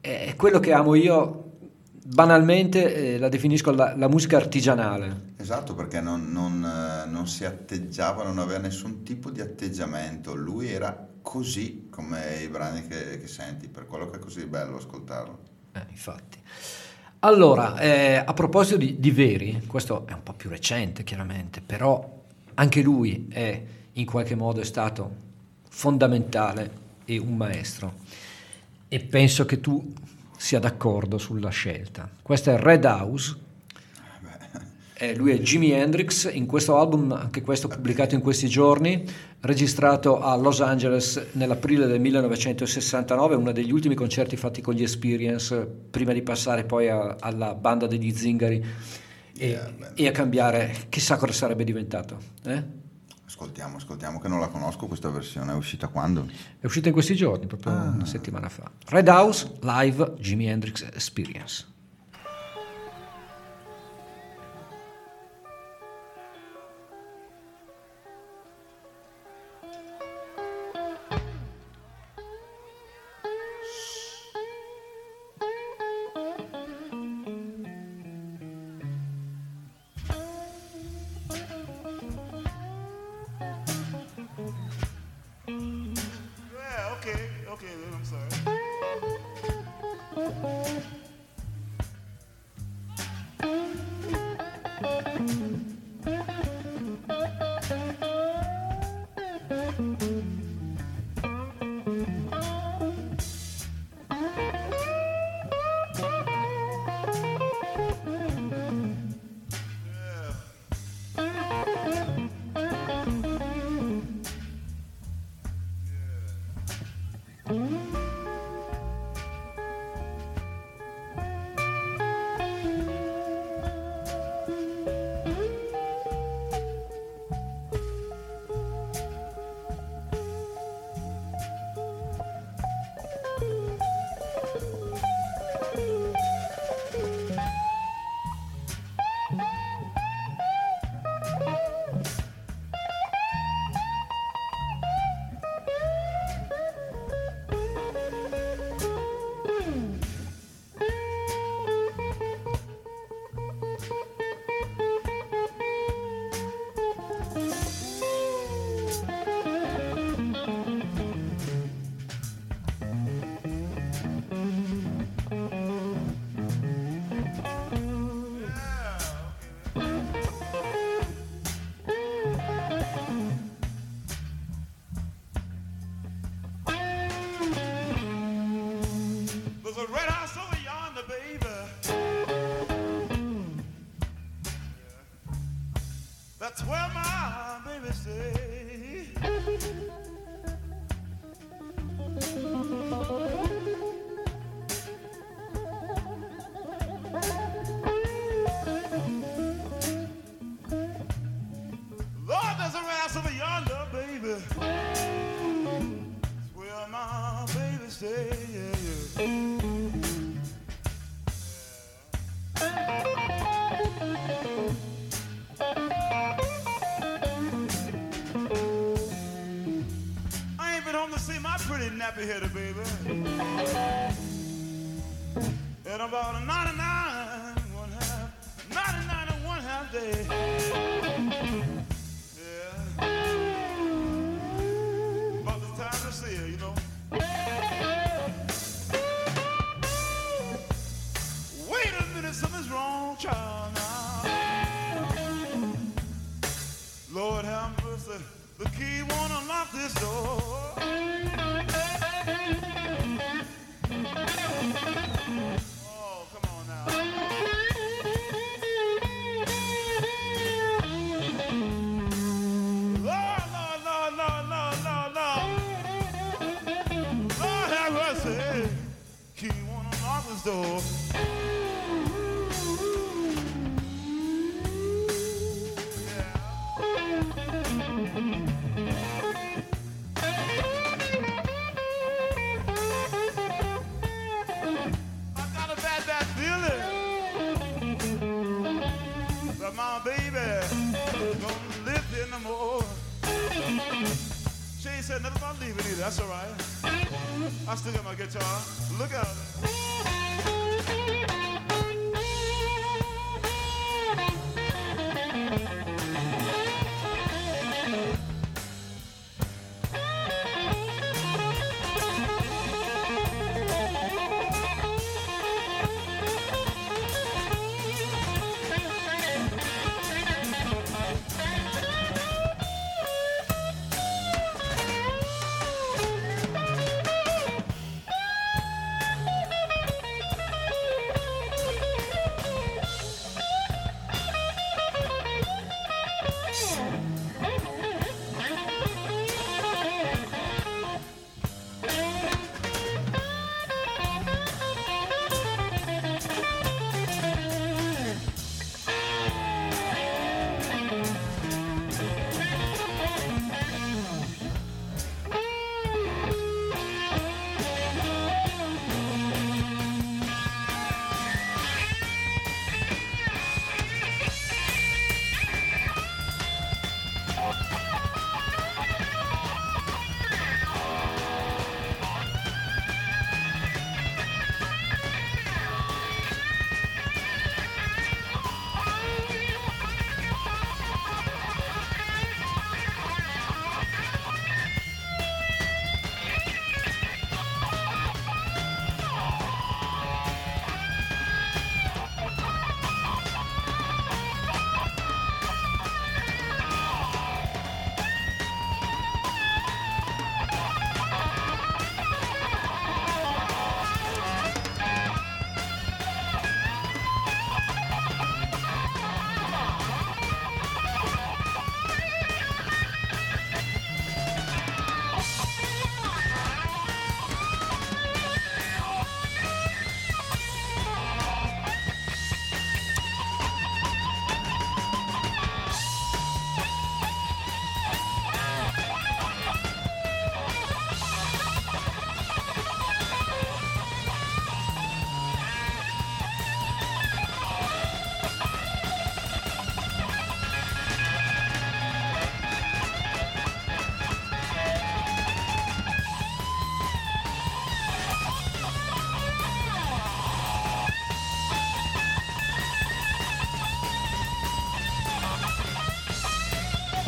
[0.00, 1.54] è quello che amo io,
[1.90, 7.44] banalmente eh, la definisco la, la musica artigianale, Esatto, perché non, non, eh, non si
[7.44, 10.36] atteggiava, non aveva nessun tipo di atteggiamento.
[10.36, 14.76] Lui era così come i brani che, che senti, per quello che è così bello
[14.76, 15.38] ascoltarlo.
[15.72, 16.38] Eh, infatti.
[17.20, 22.16] Allora, eh, a proposito di, di Veri, questo è un po' più recente chiaramente, però
[22.58, 25.26] anche lui è in qualche modo è stato
[25.68, 27.94] fondamentale e un maestro.
[28.88, 29.92] E penso che tu
[30.36, 32.08] sia d'accordo sulla scelta.
[32.20, 33.36] Questo è Red House,
[34.94, 39.04] eh, lui è Jimi Hendrix, in questo album, anche questo pubblicato in questi giorni,
[39.40, 45.64] registrato a Los Angeles nell'aprile del 1969, uno degli ultimi concerti fatti con gli Experience,
[45.90, 48.64] prima di passare poi a- alla banda degli Zingari
[49.38, 52.18] e, Yeah, e a cambiare, chissà cosa sarebbe diventato.
[52.44, 52.76] eh?
[53.26, 56.26] Ascoltiamo, ascoltiamo che non la conosco questa versione, è uscita quando?
[56.58, 58.70] È uscita in questi giorni, proprio una settimana fa.
[58.86, 61.66] Red House Live Jimi Hendrix Experience.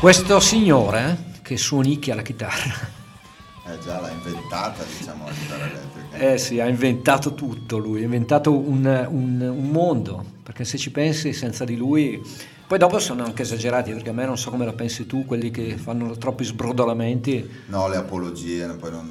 [0.01, 2.73] Questo signore eh, che suonicchia la chitarra,
[3.67, 6.17] Eh già l'ha inventata, diciamo, la chitarra elettrica.
[6.17, 10.91] eh sì, ha inventato tutto lui, ha inventato un, un- un mondo, perché se ci
[10.91, 12.21] pensi senza di lui...
[12.67, 15.51] Poi dopo sono anche esagerati, perché a me non so come la pensi tu, quelli
[15.51, 17.49] che fanno troppi sbrodolamenti.
[17.67, 19.11] No, le apologie, poi non,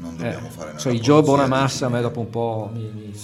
[0.00, 2.70] non Eh, dobbiamo fare noi so, i Joe Bonamassa a me dopo un po'...
[2.74, 3.14] mi- mi-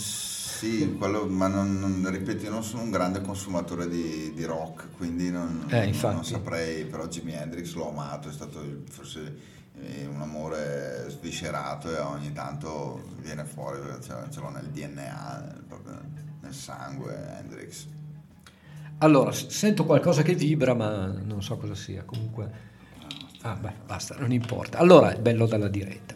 [0.62, 4.90] Sì, quello, ma non, non- ripeto, io non sono un grande consumatore di, di rock,
[4.96, 9.36] quindi non, Eh, non saprei, però Jimi Hendrix l'ho amato, è stato forse
[9.80, 15.62] eh, un amore sviscerato e ogni tanto viene fuori, ce, ce l'ho nel DNA, nel-
[15.66, 16.00] proprio
[16.40, 17.86] nel sangue, Hendrix.
[18.98, 22.04] Allora, sento qualcosa che vibra, ma non so cosa sia.
[22.04, 22.50] Comunque,
[23.42, 24.78] ah, beh, basta, non importa.
[24.78, 26.14] Allora, è bello dalla diretta.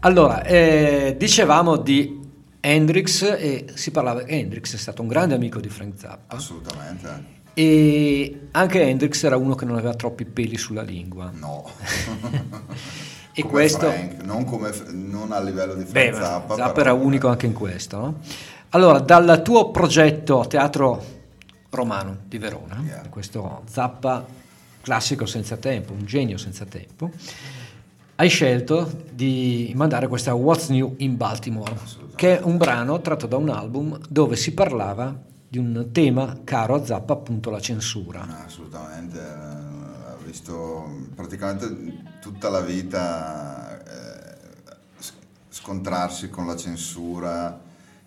[0.00, 2.22] Allora, eh, dicevamo di
[2.66, 4.26] Hendrix e si parlava.
[4.26, 9.54] Hendrix è stato un grande amico di Frank Zappa Assolutamente e anche Hendrix era uno
[9.54, 11.30] che non aveva troppi peli sulla lingua.
[11.34, 11.64] no.
[13.36, 13.90] E Come questo.
[13.90, 17.46] Frank, non, come, non a livello di Beh, Frank ma Zappa, Zappa era unico anche
[17.46, 17.96] in questo.
[17.98, 18.20] no?
[18.70, 21.04] Allora, dal tuo progetto Teatro
[21.70, 23.08] Romano di Verona, Yeah.
[23.08, 24.24] questo Zappa
[24.82, 27.10] classico senza tempo, un genio senza tempo,
[28.14, 31.74] hai scelto di mandare questa What's New in Baltimore,
[32.14, 35.14] che è un brano tratto da un album dove si parlava
[35.48, 38.24] di un tema caro a Zappa, appunto la censura.
[38.24, 44.36] No, assolutamente, eh, ha visto praticamente tutta la vita eh,
[45.48, 47.60] scontrarsi con la censura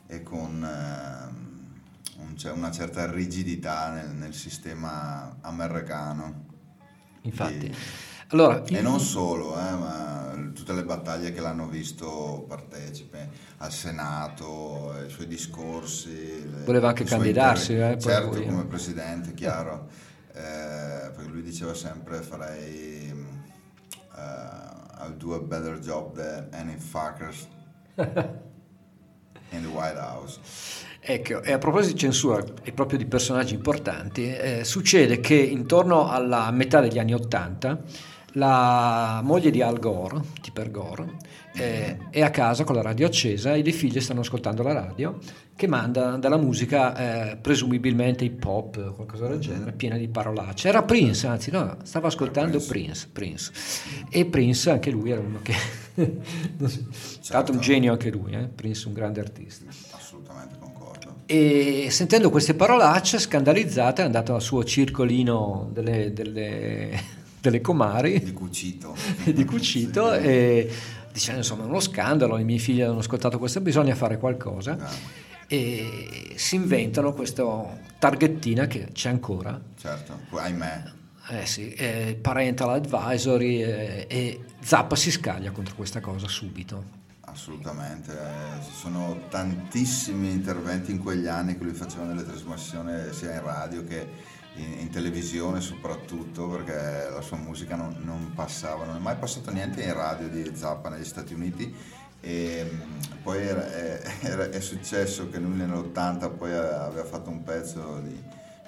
[0.07, 6.45] e con eh, un- una certa rigidità nel, nel sistema americano.
[7.21, 7.73] Infatti.
[7.73, 7.79] Sì.
[8.29, 14.93] Allora, E non solo, eh, ma tutte le battaglie che l'hanno visto partecipe al Senato,
[15.05, 16.49] i suoi discorsi.
[16.49, 18.45] le- Voleva anche candidarsi, interve- eh, poi certo, eh.
[18.45, 19.87] come presidente, chiaro.
[20.33, 23.11] Eh, perché lui diceva sempre farei...
[24.15, 27.47] eh, I'll do a better job than any fuckers
[27.95, 30.39] in the White House.
[30.99, 36.09] Ecco, e a proposito di censura e proprio di personaggi importanti, eh, succede che intorno
[36.09, 37.79] alla metà degli anni Ottanta
[38.37, 41.17] la moglie di Al Gore, Tipper Gore,
[41.55, 45.17] eh, è a casa con la radio accesa e le figlie stanno ascoltando la radio
[45.55, 50.67] che manda dalla musica eh, presumibilmente hip hop o qualcosa del genere, piena di parolacce.
[50.67, 53.51] Era Prince, anzi no, stava ascoltando Prince, Prince.
[54.09, 55.55] E Prince anche lui era uno che...
[56.57, 56.85] non so,
[57.25, 58.47] Tra l'altro un genio anche lui, eh?
[58.47, 59.65] Prince un grande artista.
[59.95, 61.15] Assolutamente concordo.
[61.25, 67.01] E sentendo queste parolacce, scandalizzata, è andato al suo circolino delle, delle,
[67.39, 68.95] delle comari Di cucito.
[69.25, 70.19] di Cucito Sì.
[70.19, 70.71] e
[71.11, 74.77] dicendo insomma è uno scandalo, i miei figli hanno ascoltato questo, bisogna fare qualcosa.
[74.79, 74.89] Ah,
[75.47, 77.43] E si inventano questa
[77.99, 80.83] targhettina che c'è ancora, certo, ahimè.
[81.29, 86.95] eh sì, eh, parental advisory eh, e Zappa si scaglia contro questa cosa subito.
[87.21, 93.33] Assolutamente, eh, ci sono tantissimi interventi in quegli anni che lui faceva nelle trasmissioni sia
[93.33, 94.07] in radio che
[94.57, 99.51] in, in televisione soprattutto perché la sua musica non, non passava, non è mai passato
[99.51, 101.73] niente in radio di Zappa negli Stati Uniti.
[102.19, 103.67] E mh, poi era-
[104.21, 108.19] era- è successo che lui nell'80 poi aveva fatto un pezzo di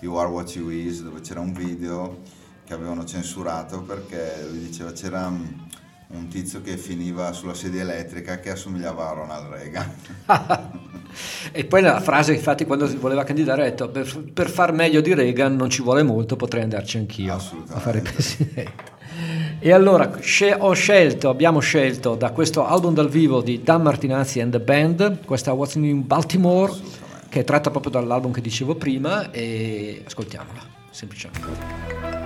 [0.02, 2.22] You Are What You Is dove c'era un video
[2.66, 5.32] che avevano censurato perché lui diceva c'era
[6.12, 9.96] un tizio che finiva sulla sedia elettrica che assomigliava a Ronald Reagan.
[11.52, 15.02] E poi la frase, infatti, quando si voleva candidare, ha detto: per, per far meglio
[15.02, 18.98] di Reagan non ci vuole molto, potrei andarci anch'io a fare presidente.
[19.60, 24.60] E allora scelto, abbiamo scelto da questo album dal vivo di Dan Martinazzi and the
[24.60, 26.72] Band, questa What's New in Baltimore,
[27.28, 32.19] che è tratta proprio dall'album che dicevo prima, e ascoltiamola, semplicemente.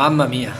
[0.00, 0.50] Mamma mia.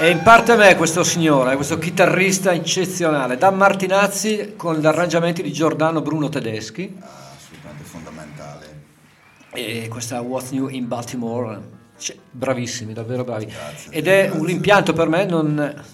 [0.00, 5.42] E in parte a me questo signore, questo chitarrista eccezionale, Dan Martinazzi con gli arrangiamenti
[5.44, 8.82] di Giordano Bruno Tedeschi assolutamente fondamentale.
[9.52, 11.60] e questa What's New in Baltimore.
[11.98, 13.44] Cioè, bravissimi, davvero bravi.
[13.44, 14.40] Grazie, Ed è grazie.
[14.40, 15.84] un rimpianto per me non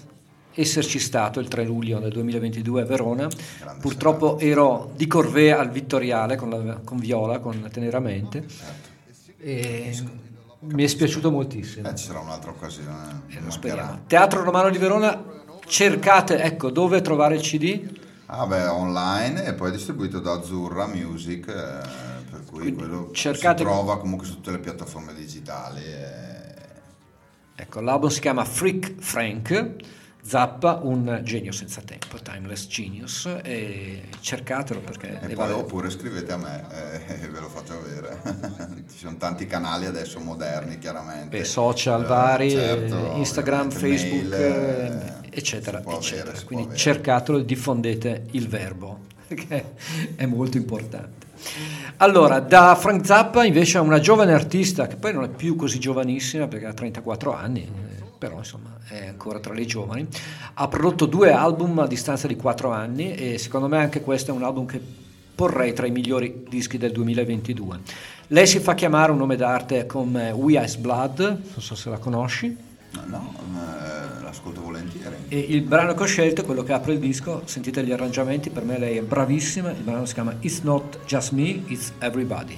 [0.55, 3.27] esserci stato il 3 luglio del 2022 a Verona.
[3.59, 8.43] Grande Purtroppo ero di corvée al Vittoriale con, la- con Viola, con Teneramente.
[9.37, 9.95] E
[10.71, 11.87] mi è spiaciuto moltissimo.
[11.89, 13.23] Eh, ci sarà un'altra occasione.
[13.29, 13.99] Eh.
[14.07, 15.23] Teatro Romano di Verona,
[15.65, 18.01] cercate, ecco, dove trovare il CD?
[18.27, 21.53] Ah beh, online e poi distribuito da Azzurra Music, eh,
[22.29, 25.83] per cui Quindi quello cercate- si trova comunque su tutte le piattaforme digitali.
[25.83, 26.51] eh.
[27.55, 29.75] Ecco, l'album si chiama Freak Frank,
[30.25, 33.27] Zappa, un genio senza tempo, Timeless Genius,
[34.21, 38.21] cercatelo perché E poi vale oppure scrivete a me eh, e ve lo faccio avere.
[38.89, 41.37] Ci sono tanti canali adesso moderni, chiaramente.
[41.37, 46.31] Beh, social Eh, vari, certo, Instagram, Facebook, mail, eh, eh, eccetera, avere, eccetera.
[46.31, 46.79] può Quindi avere.
[46.79, 49.73] cercatelo e diffondete il verbo, che
[50.15, 51.27] è molto importante.
[51.97, 55.79] Allora, da Frank Zappa invece a una giovane artista, che poi non è più così
[55.79, 57.69] giovanissima perché ha 34 anni,
[58.23, 60.07] però insomma è ancora tra le giovani,
[60.53, 64.33] ha prodotto due album a distanza di 4 anni e secondo me anche questo è
[64.33, 64.79] un album che
[65.35, 67.79] porrei tra i migliori dischi del 2022.
[68.27, 71.97] Lei si fa chiamare un nome d'arte come We Ice Blood, non so se la
[71.97, 72.55] conosci,
[72.93, 75.15] No, no, eh, l'ascolto volentieri.
[75.27, 78.51] e il brano che ho scelto è quello che apre il disco, sentite gli arrangiamenti,
[78.51, 82.57] per me lei è bravissima, il brano si chiama It's Not Just Me, It's Everybody.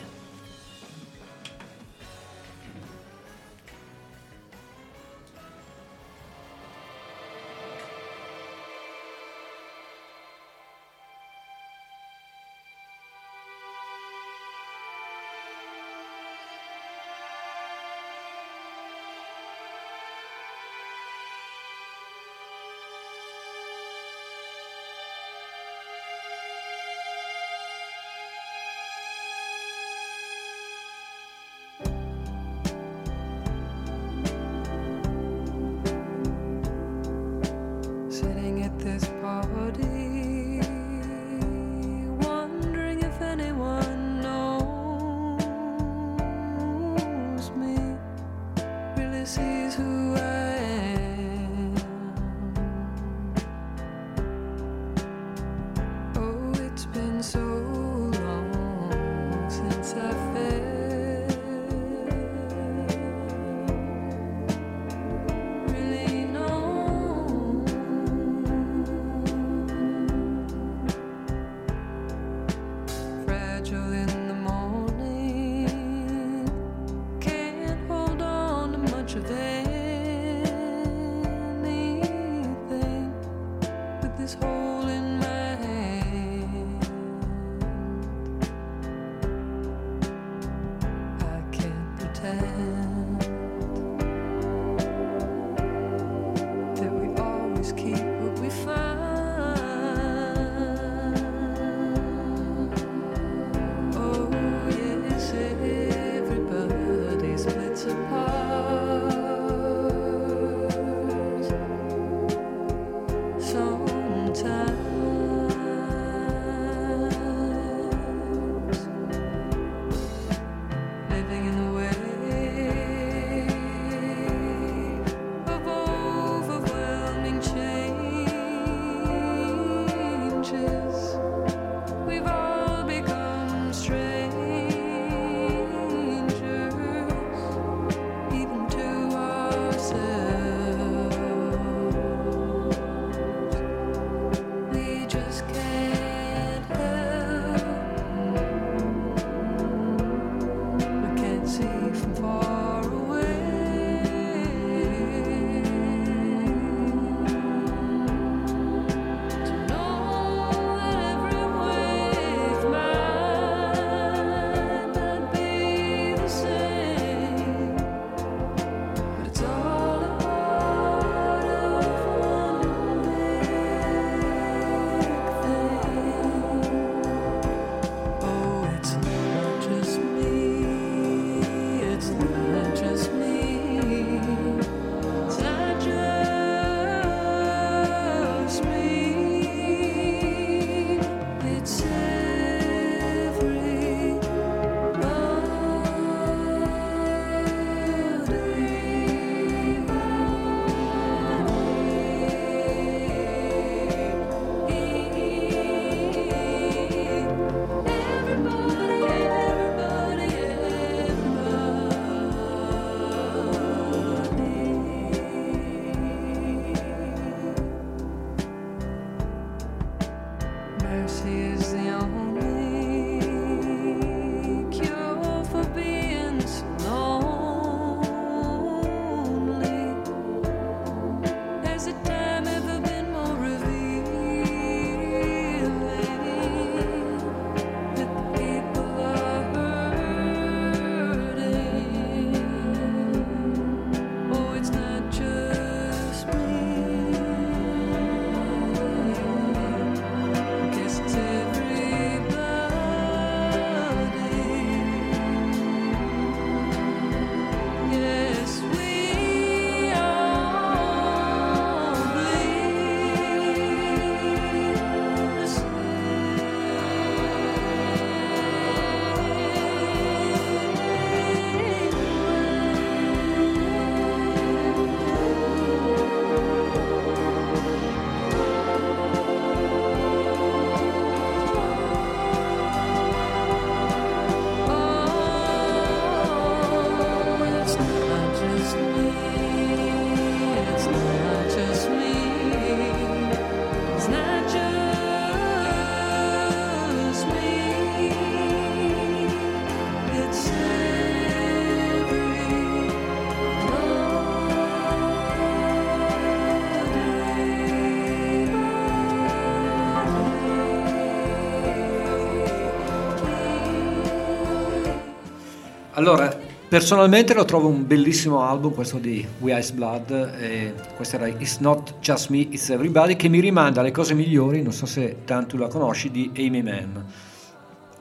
[315.97, 321.27] Allora, personalmente lo trovo un bellissimo album, questo di We Ice Blood, e questo era
[321.27, 325.19] It's Not Just Me, It's Everybody, che mi rimanda alle cose migliori, non so se
[325.23, 326.97] tanto la conosci, di Amy Mann.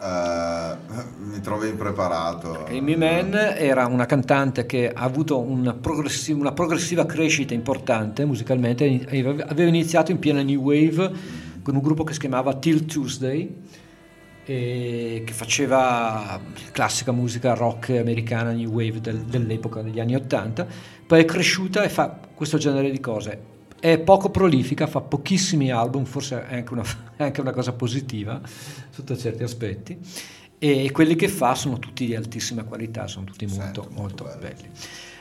[0.03, 0.77] Eh,
[1.21, 2.65] mi trovi impreparato.
[2.66, 9.07] Amy Mann era una cantante che ha avuto una, progressi- una progressiva crescita importante musicalmente,
[9.47, 11.12] aveva iniziato in piena New Wave
[11.62, 13.55] con un gruppo che si chiamava Till Tuesday,
[14.45, 16.41] e che faceva
[16.71, 20.66] classica musica rock americana new wave del- dell'epoca degli anni 80
[21.07, 23.53] poi è cresciuta e fa questo genere di cose.
[23.79, 26.85] È poco prolifica fa pochissimi album forse è anche una,
[27.16, 28.41] è anche una cosa positiva
[28.91, 29.99] sotto certi aspetti.
[30.59, 34.71] E quelli che fa sono tutti di altissima qualità sono tutti molto molto belli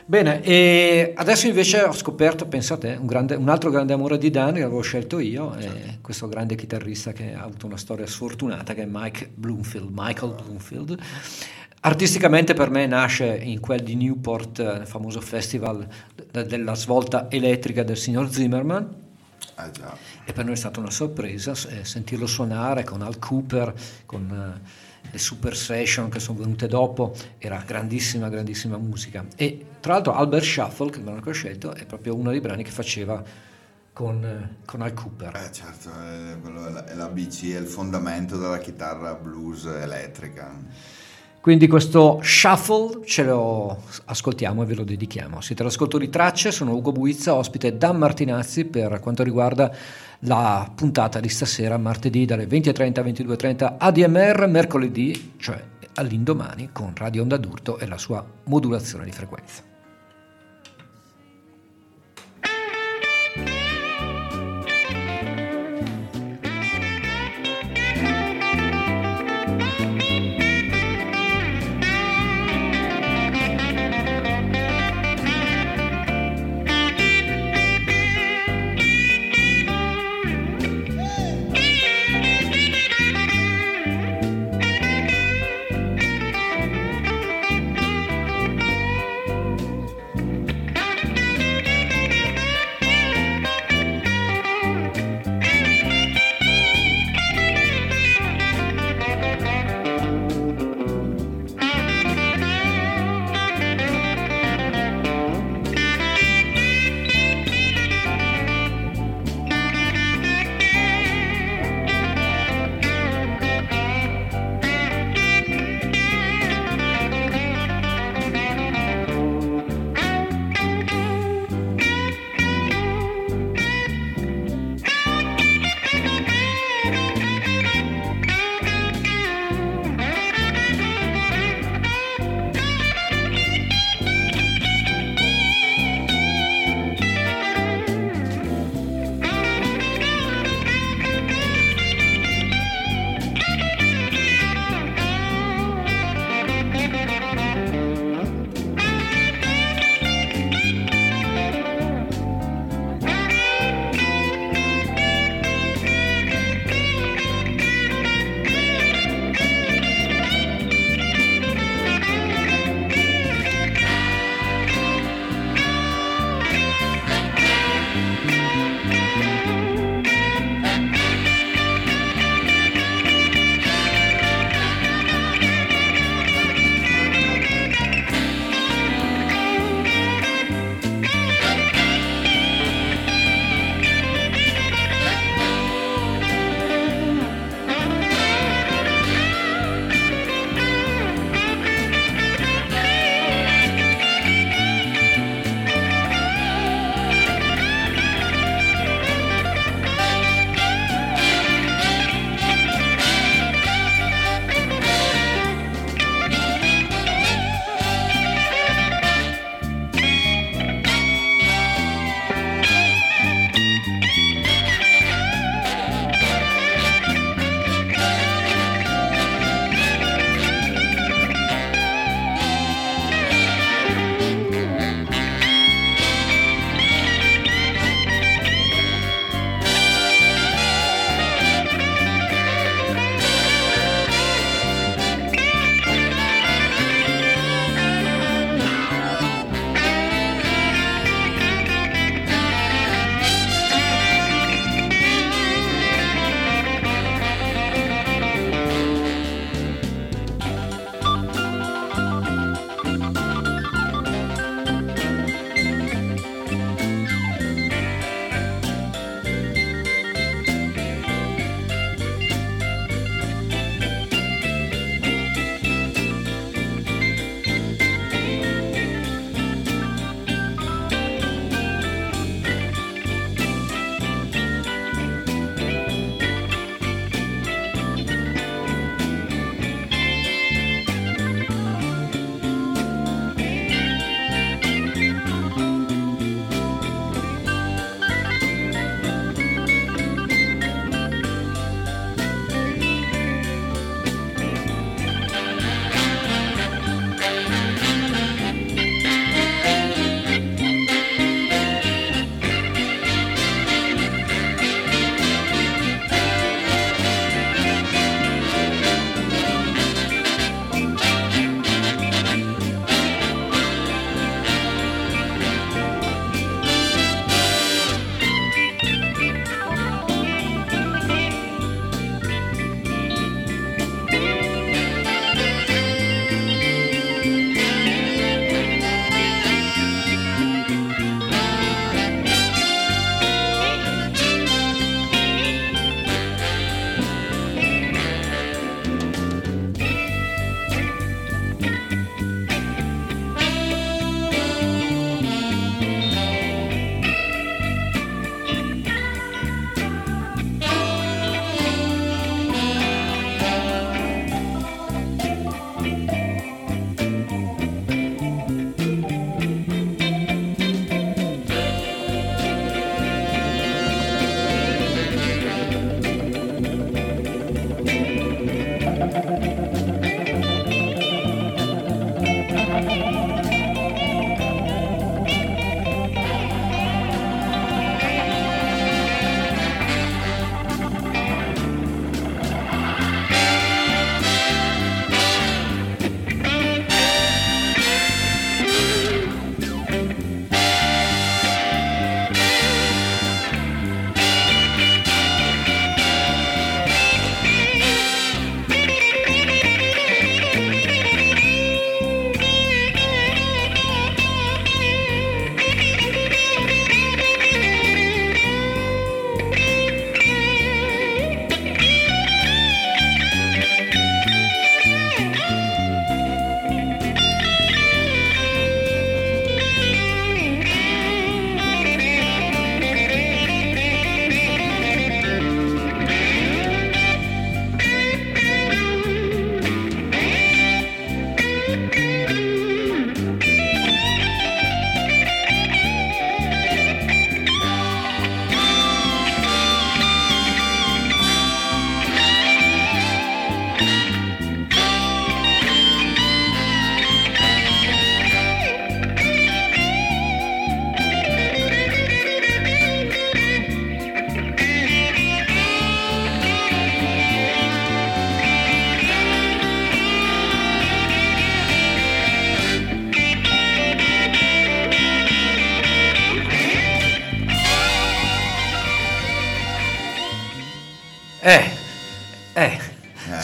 [0.06, 4.54] Bene, e adesso invece ho scoperto, pensate, un, grande- un altro grande amore di Dan
[4.56, 8.84] che avevo scelto io, e questo grande chitarrista che ha avuto una storia sfortunata, che
[8.84, 11.00] è Mike Bloomfield, Michael Bloomfield.
[11.86, 15.86] Artisticamente per me nasce in quel di Newport, eh, il famoso festival
[16.32, 18.90] de- della svolta elettrica del signor Zimmerman,
[19.58, 19.96] Eh già.
[20.26, 23.74] e per noi è stata una sorpresa eh, sentirlo suonare con Al Cooper,
[24.06, 24.30] con
[24.62, 24.83] eh,
[25.14, 29.24] le super session che sono venute dopo, era grandissima, grandissima musica.
[29.36, 32.64] E tra l'altro Albert Shuffle, che il brano ho scelto, è proprio uno dei brani
[32.64, 33.24] che faceva
[33.94, 35.36] con, eh, con Al Cooper.
[35.36, 39.66] Eh certo, è, quello è la, è la BC, è il fondamento della chitarra blues
[39.66, 40.52] elettrica.
[41.44, 45.42] Quindi questo shuffle ce lo ascoltiamo e ve lo dedichiamo.
[45.42, 49.70] Siete all'ascolto di tracce, sono Ugo Buizza, ospite Dan Martinazzi per quanto riguarda
[50.20, 55.62] la puntata di stasera, martedì dalle 20.30 a 22.30 ADMR, mercoledì, cioè
[55.96, 59.73] all'indomani, con Radio Onda d'Urto e la sua modulazione di frequenza.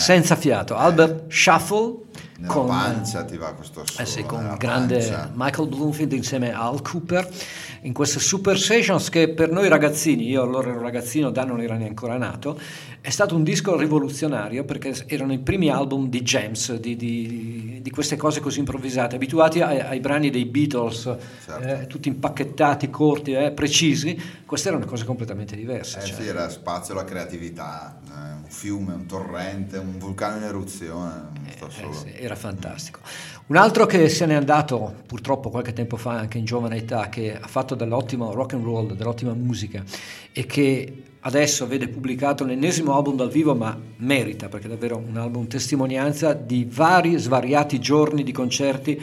[0.10, 0.76] Senza fiato.
[0.76, 1.98] Albert Shuffle
[2.40, 4.02] Nella con, pancia ti va questo solo.
[4.02, 5.32] eh sì, con il grande pancia.
[5.36, 7.30] Michael Bloomfield insieme a Al Cooper
[7.82, 11.74] in queste super sessions che per noi ragazzini, io allora ero ragazzino, Dan non era
[11.76, 12.60] neanche ancora nato,
[13.02, 17.90] è stato un disco rivoluzionario perché erano i primi album di jams, di, di- di
[17.90, 21.16] queste cose così improvvisate, abituati ai, ai brani dei Beatles,
[21.46, 21.68] Certo.
[21.68, 26.00] eh, tutti impacchettati, corti, eh, precisi, queste erano cose completamente diverse.
[26.00, 26.22] Eh cioè.
[26.22, 28.12] sì, era spazio alla creatività, eh,
[28.44, 31.94] un fiume, un torrente, un vulcano in eruzione, Eh, solo.
[31.94, 33.00] sì, era fantastico.
[33.48, 37.36] Un altro che se n'è andato purtroppo qualche tempo fa, anche in giovane età, che
[37.40, 39.84] ha fatto dell'ottimo rock and roll, dell'ottima musica
[40.32, 45.18] e che adesso vede pubblicato l'ennesimo album dal vivo, ma merita perché è davvero un
[45.18, 49.02] album testimonianza di vari svariati giorni di concerti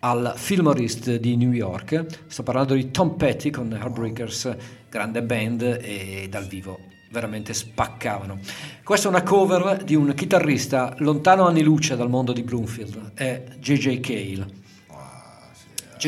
[0.00, 0.86] al Fillmore
[1.20, 2.06] di New York.
[2.26, 4.56] Sto parlando di Tom Petty con Heartbreakers,
[4.88, 8.38] grande band e dal vivo veramente spaccavano.
[8.82, 13.44] Questa è una cover di un chitarrista lontano anni luce dal mondo di Bloomfield, è
[13.58, 14.00] J.J.
[14.00, 14.61] Cale.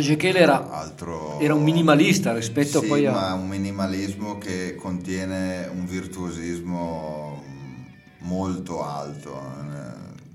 [0.01, 0.17] J.J.
[0.17, 1.39] Cale era, Altro...
[1.41, 3.13] era un minimalista rispetto Sì, poi a...
[3.13, 7.43] ma un minimalismo che contiene un virtuosismo
[8.21, 9.41] molto alto.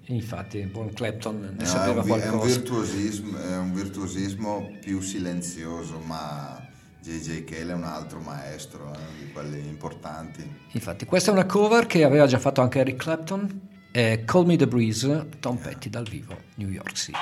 [0.07, 0.13] eh.
[0.13, 2.45] Infatti, Paul Clapton ne È sapeva un, vi- è un qualcosa.
[2.55, 6.59] virtuosismo, è un virtuosismo più silenzioso, ma
[7.01, 7.43] J.J.
[7.43, 10.43] Cale è un altro maestro eh, di quelli importanti.
[10.71, 14.55] Infatti, questa è una cover che aveva già fatto anche Eric Clapton, è Call Me
[14.55, 17.17] the Breeze, Tom Petty dal vivo, New York City.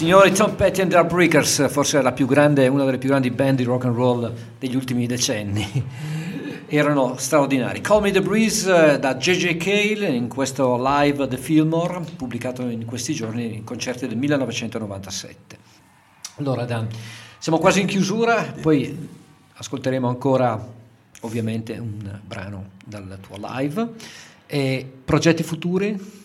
[0.00, 3.84] Signori Tom Petty and the Heartbreakers, forse grande, una delle più grandi band di rock
[3.84, 5.84] and roll degli ultimi decenni.
[6.66, 7.82] Erano straordinari.
[7.82, 12.86] Call Me the Breeze eh, da JJ Cale in questo live The Fillmore, pubblicato in
[12.86, 15.58] questi giorni in concerti del 1997.
[16.36, 16.88] Allora, Dan,
[17.36, 19.06] siamo quasi in chiusura, poi
[19.52, 20.66] ascolteremo ancora
[21.20, 23.86] ovviamente un brano dal tuo live.
[24.46, 26.19] E progetti futuri?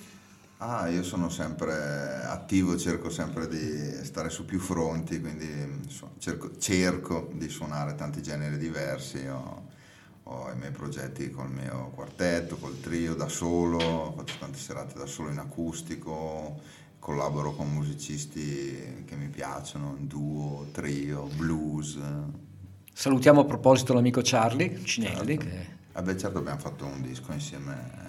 [0.60, 5.48] Ah, io sono sempre attivo, cerco sempre di stare su più fronti, quindi
[6.18, 9.26] cerco, cerco di suonare tanti generi diversi.
[9.27, 9.64] Ho,
[10.23, 15.06] ho i miei progetti col mio quartetto, col trio, da solo, faccio tante serate da
[15.06, 16.61] solo in acustico,
[16.99, 21.99] collaboro con musicisti che mi piacciono, in duo, trio, blues.
[22.94, 28.05] Salutiamo a proposito l'amico Charlie Cinelli, che Eh beh, certo abbiamo fatto un disco insieme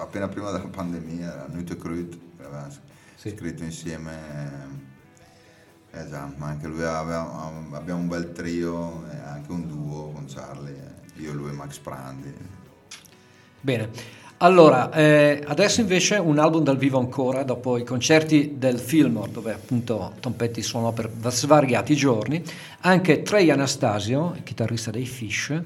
[0.00, 2.18] appena prima della pandemia, era Nuit et Crut,
[3.16, 3.34] Sì.
[3.36, 4.78] scritto insieme.
[5.92, 10.24] eh, già, ma anche lui aveva, abbiamo un bel trio e anche un duo con
[10.28, 10.72] Charlie,
[11.16, 12.32] eh, io, lui e Max Prandi.
[13.60, 13.90] Bene,
[14.38, 19.52] allora eh, adesso invece un album dal vivo ancora, dopo i concerti del Fillmore, dove
[19.52, 22.42] appunto Tom Petty suonò per svariati giorni,
[22.82, 25.60] anche Trey Anastasio, chitarrista dei Fish,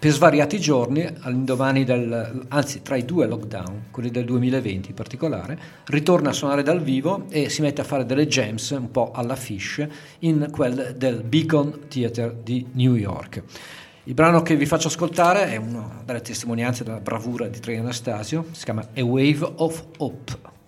[0.00, 5.58] per svariati giorni, all'indomani del, anzi tra i due lockdown, quelli del 2020 in particolare,
[5.84, 9.36] ritorna a suonare dal vivo e si mette a fare delle jams un po' alla
[9.36, 9.86] Fish
[10.20, 13.42] in quel del Beacon Theatre di New York.
[14.04, 18.46] Il brano che vi faccio ascoltare è una delle testimonianze della bravura di Trey Anastasio,
[18.52, 20.59] si chiama A Wave of Hope.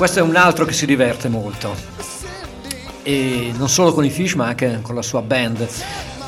[0.00, 1.74] Questo è un altro che si diverte molto.
[3.02, 5.68] E non solo con i Fish, ma anche con la sua band.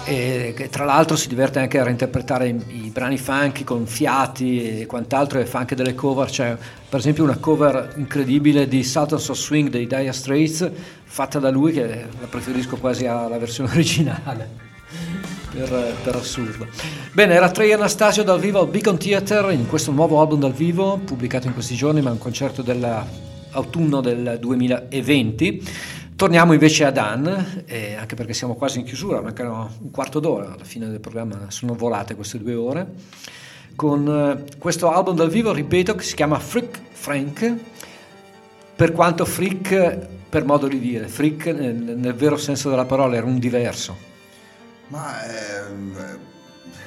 [0.04, 4.80] E che tra l'altro si diverte anche a reinterpretare i, i brani funky con fiati
[4.80, 6.28] e quant'altro e fa anche delle cover.
[6.28, 6.54] C'è
[6.86, 10.70] per esempio una cover incredibile di Sultans of Swing dei Dire Straits
[11.04, 11.86] fatta da lui che
[12.20, 14.50] la preferisco quasi alla versione originale.
[15.50, 16.66] Per, per assurdo.
[17.12, 20.98] Bene, era Trey Anastasio dal vivo al Beacon Theatre in questo nuovo album dal vivo,
[21.02, 22.60] pubblicato in questi giorni, ma è un concerto
[23.52, 25.68] dell'autunno del 2020.
[26.16, 30.52] Torniamo invece ad Dan, eh, anche perché siamo quasi in chiusura, mancano un quarto d'ora
[30.52, 32.86] alla fine del programma, sono volate queste due ore,
[33.74, 37.54] con eh, questo album dal vivo, ripeto, che si chiama Freak Frank,
[38.76, 43.26] per quanto freak per modo di dire, freak nel, nel vero senso della parola, era
[43.26, 44.10] un diverso.
[44.88, 46.18] Ma ehm,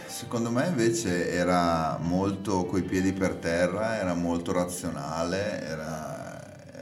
[0.08, 6.15] secondo me invece era molto coi piedi per terra, era molto razionale, era,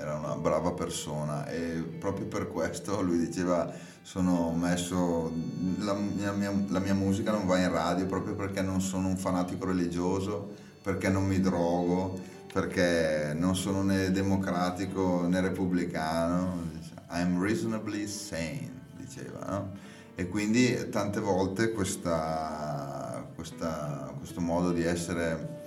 [0.03, 3.71] era una brava persona e proprio per questo lui diceva
[4.01, 5.31] sono messo
[5.79, 9.15] la mia, mia- la mia musica non va in radio proprio perché non sono un
[9.17, 10.51] fanatico religioso,
[10.81, 12.19] perché non mi drogo,
[12.51, 16.69] perché non sono né democratico né repubblicano.
[17.11, 19.71] I'm reasonably sane, diceva, no?
[20.15, 25.61] E quindi tante volte questa- questa- questo modo di essere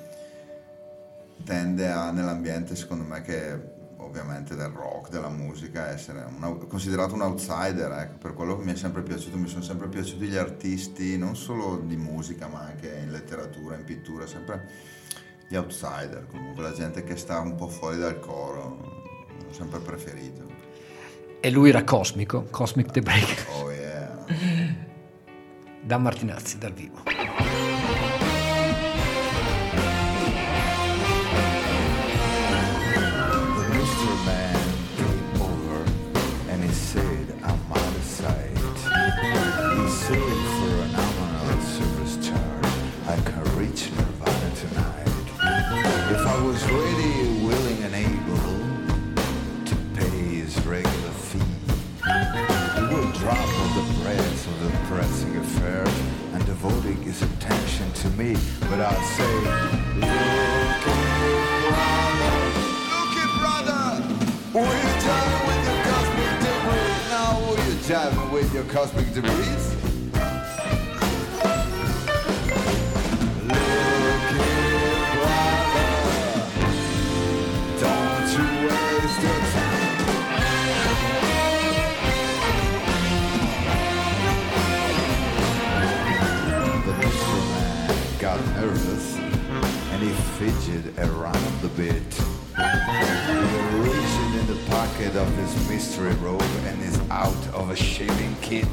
[1.42, 7.14] tende a, nell'ambiente, secondo me, che ovviamente del rock, della musica, essere un au- considerato
[7.14, 10.36] un outsider, ecco, per quello che mi è sempre piaciuto, mi sono sempre piaciuti gli
[10.36, 14.68] artisti, non solo di musica, ma anche in letteratura, in pittura, sempre
[15.48, 18.78] gli outsider, comunque la gente che sta un po' fuori dal coro,
[19.44, 20.44] l'ho sempre preferito.
[21.40, 24.24] E lui era cosmico, Cosmic The Break, Oh yeah.
[25.82, 27.15] da Martinazzi dal vivo.
[58.02, 58.36] To me.
[58.68, 59.34] But I'd say,
[59.96, 60.16] look
[62.92, 63.84] Looky, brother,
[64.52, 66.96] will you jive with your cosmic debris?
[67.08, 69.75] Now, will you jive with your cosmic debris?
[94.96, 98.68] Pocket of his mystery robe and is out of a shaving kit.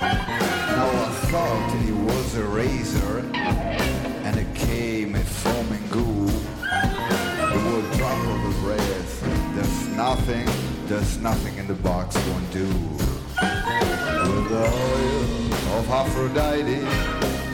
[0.00, 6.26] Now I thought he was a razor and it came a foaming goo.
[6.26, 9.54] The word drop of the breath.
[9.54, 10.48] There's nothing,
[10.88, 12.66] there's nothing in the box won't do.
[12.66, 16.84] With the oil of Aphrodite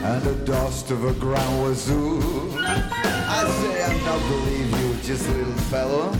[0.03, 2.57] and the dust of a grand wazoo.
[2.57, 6.11] I say I'm not believe you, just little fellow,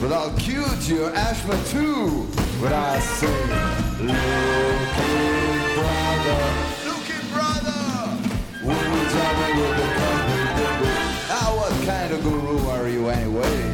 [0.00, 2.28] but I'll cute your asthma too.
[2.60, 3.26] But I say,
[4.00, 4.18] looky
[5.74, 6.40] brother,
[6.86, 7.82] looky brother,
[8.62, 10.98] will you tell me with the company?
[11.28, 13.67] Now what kind of guru are you anyway?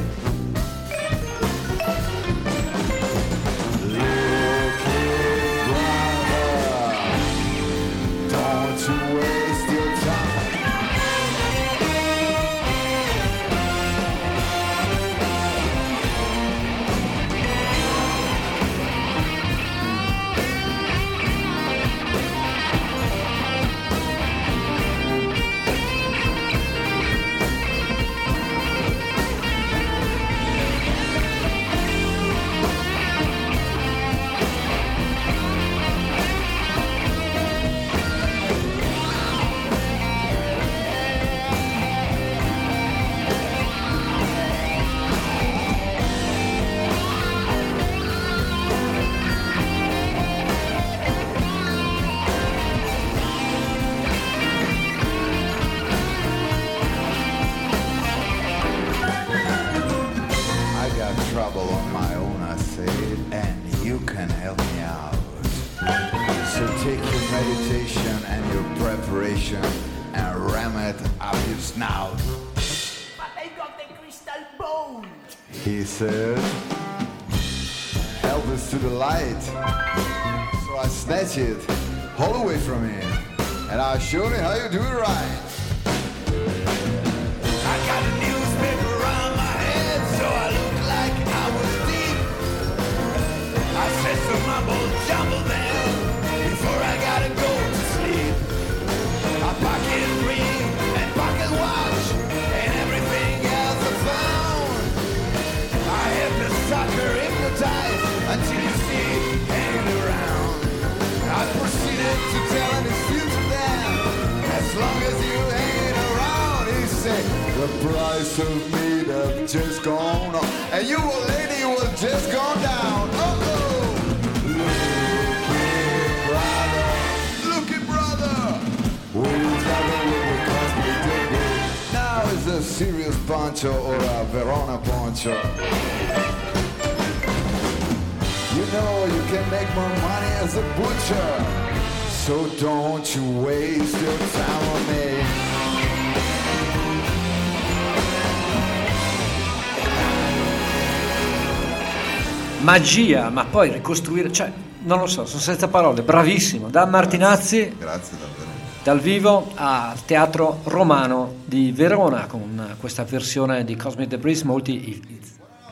[152.65, 154.51] Magia, ma poi ricostruire, cioè,
[154.85, 156.70] non lo so, sono senza parole, bravissimo.
[156.70, 158.51] Da Martinazzi, Grazie davvero.
[158.82, 164.43] dal vivo al Teatro Romano di Verona con questa versione di Cosmic Debris.
[164.43, 165.23] Molti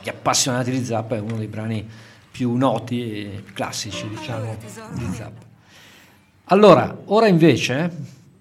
[0.03, 1.87] gli appassionati di Zappa è uno dei brani
[2.29, 4.55] più noti e classici, diciamo,
[4.93, 5.41] di Zappa.
[6.45, 7.89] Allora, ora invece,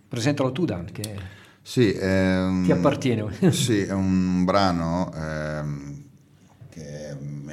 [0.09, 1.15] presentalo tu Dan, che
[1.63, 3.51] Sì, ehm, ti appartiene.
[3.51, 5.92] Sì, è un brano ehm,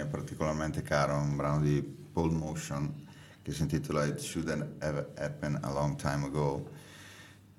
[0.10, 3.07] particolarmente caro, un brano di Paul Motion
[3.41, 6.69] che si intitola It Shouldn't Have Happened a Long Time Ago.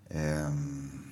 [0.08, 1.04] Ehm,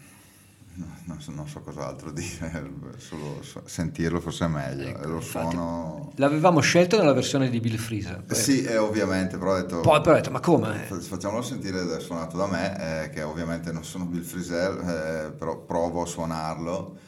[0.75, 2.63] no, non, so, non so cos'altro dire,
[2.99, 4.89] solo so- sentirlo forse è meglio.
[4.89, 6.13] Ecco, lo suono...
[6.17, 8.23] L'avevamo scelto nella versione di Bill Freezer.
[8.23, 9.81] Poi- Sì, eh, ovviamente, però ho detto...
[9.81, 10.85] Poi però ho detto, ma come?
[10.87, 15.59] Fa- Facciamolo sentire suonato da me, eh, che ovviamente non sono Bill Frisell, eh, però
[15.59, 16.99] provo a suonarlo.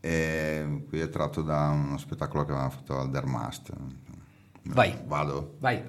[0.00, 3.72] E qui è tratto da uno spettacolo che avevamo fatto al Dermast.
[4.62, 4.98] Vai.
[5.04, 5.56] Vado.
[5.58, 5.82] Vai.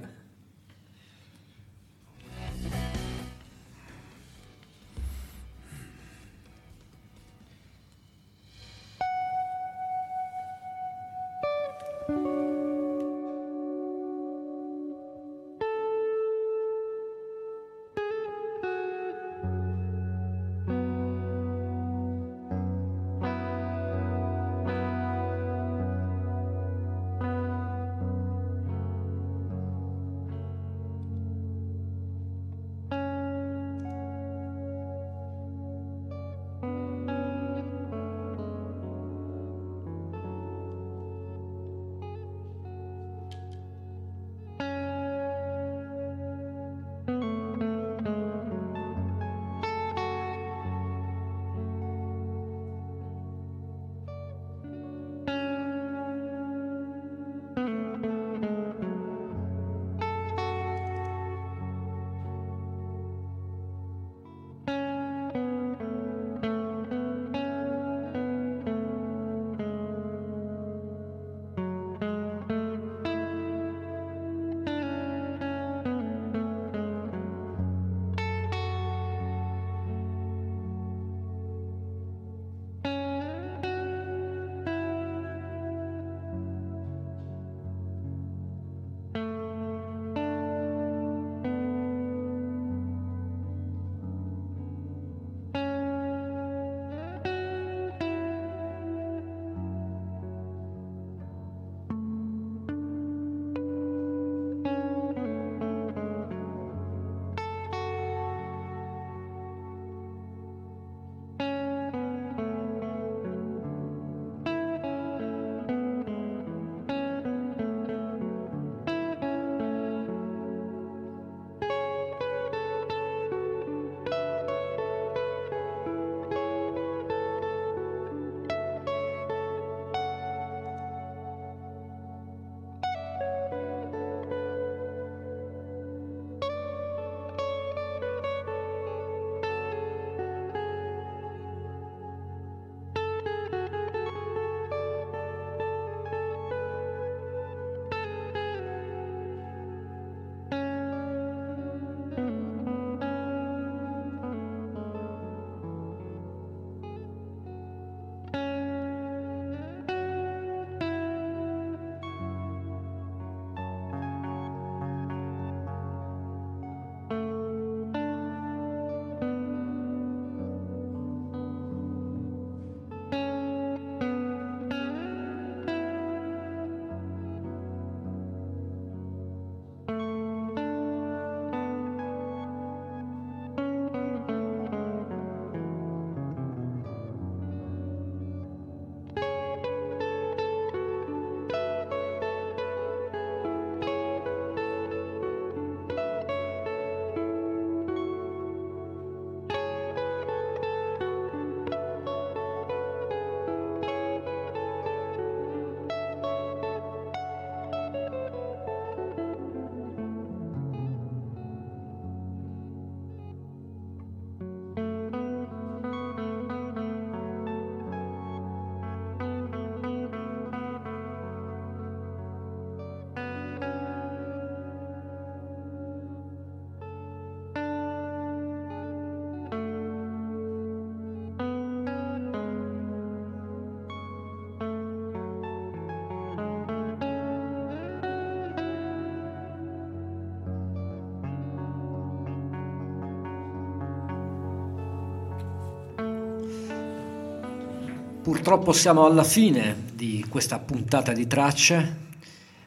[248.31, 251.97] Purtroppo siamo alla fine di questa puntata di tracce.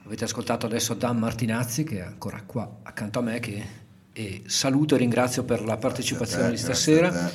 [0.04, 3.64] Avete ascoltato adesso Dan Martinazzi che è ancora qua accanto a me che,
[4.12, 7.32] e saluto e ringrazio per la partecipazione di stasera.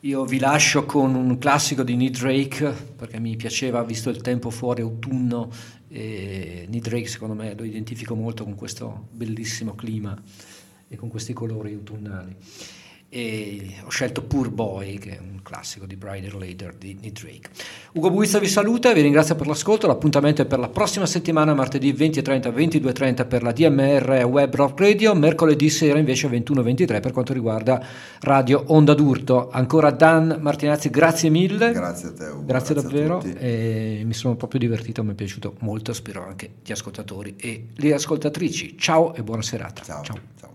[0.00, 4.50] Io vi lascio con un classico di Nick Drake perché mi piaceva, visto il tempo
[4.50, 5.48] fuori autunno,
[5.86, 10.20] e Nick Drake secondo me lo identifico molto con questo bellissimo clima
[10.88, 12.34] e con questi colori autunnali.
[13.08, 17.48] E ho scelto Poor Boy, che è un classico di Brian Later di Nick Drake.
[17.92, 19.86] Ugo Buizza vi saluta e vi ringrazio per l'ascolto.
[19.86, 25.14] L'appuntamento è per la prossima settimana, martedì 20.30, 22.30 per la DMR Web Rock Radio,
[25.14, 27.80] mercoledì sera invece 21.23 per quanto riguarda
[28.20, 29.50] Radio Onda d'Urto.
[29.50, 31.70] Ancora Dan Martinazzi, grazie mille.
[31.70, 32.44] Grazie a te, Ugo.
[32.44, 37.36] Grazie, a davvero, mi sono proprio divertito, mi è piaciuto molto, spero anche gli ascoltatori
[37.38, 38.76] e le ascoltatrici.
[38.76, 39.82] Ciao e buona serata.
[39.84, 40.02] Ciao.
[40.02, 40.18] Ciao.
[40.40, 40.54] ciao.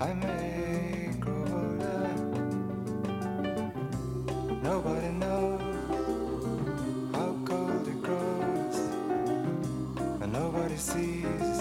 [0.00, 2.08] I may grow older.
[4.60, 5.60] Nobody knows
[7.14, 8.76] how cold it grows,
[10.20, 11.60] and nobody sees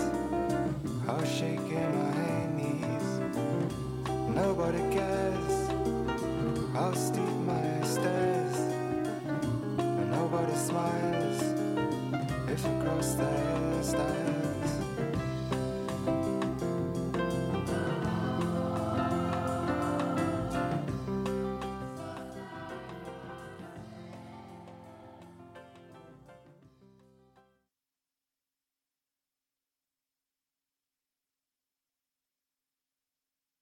[1.05, 3.07] how shaky my knees.
[4.29, 5.69] Nobody cares
[6.73, 8.57] how steep my stairs,
[9.77, 11.41] and nobody smiles
[12.49, 14.22] if you cross the stairs.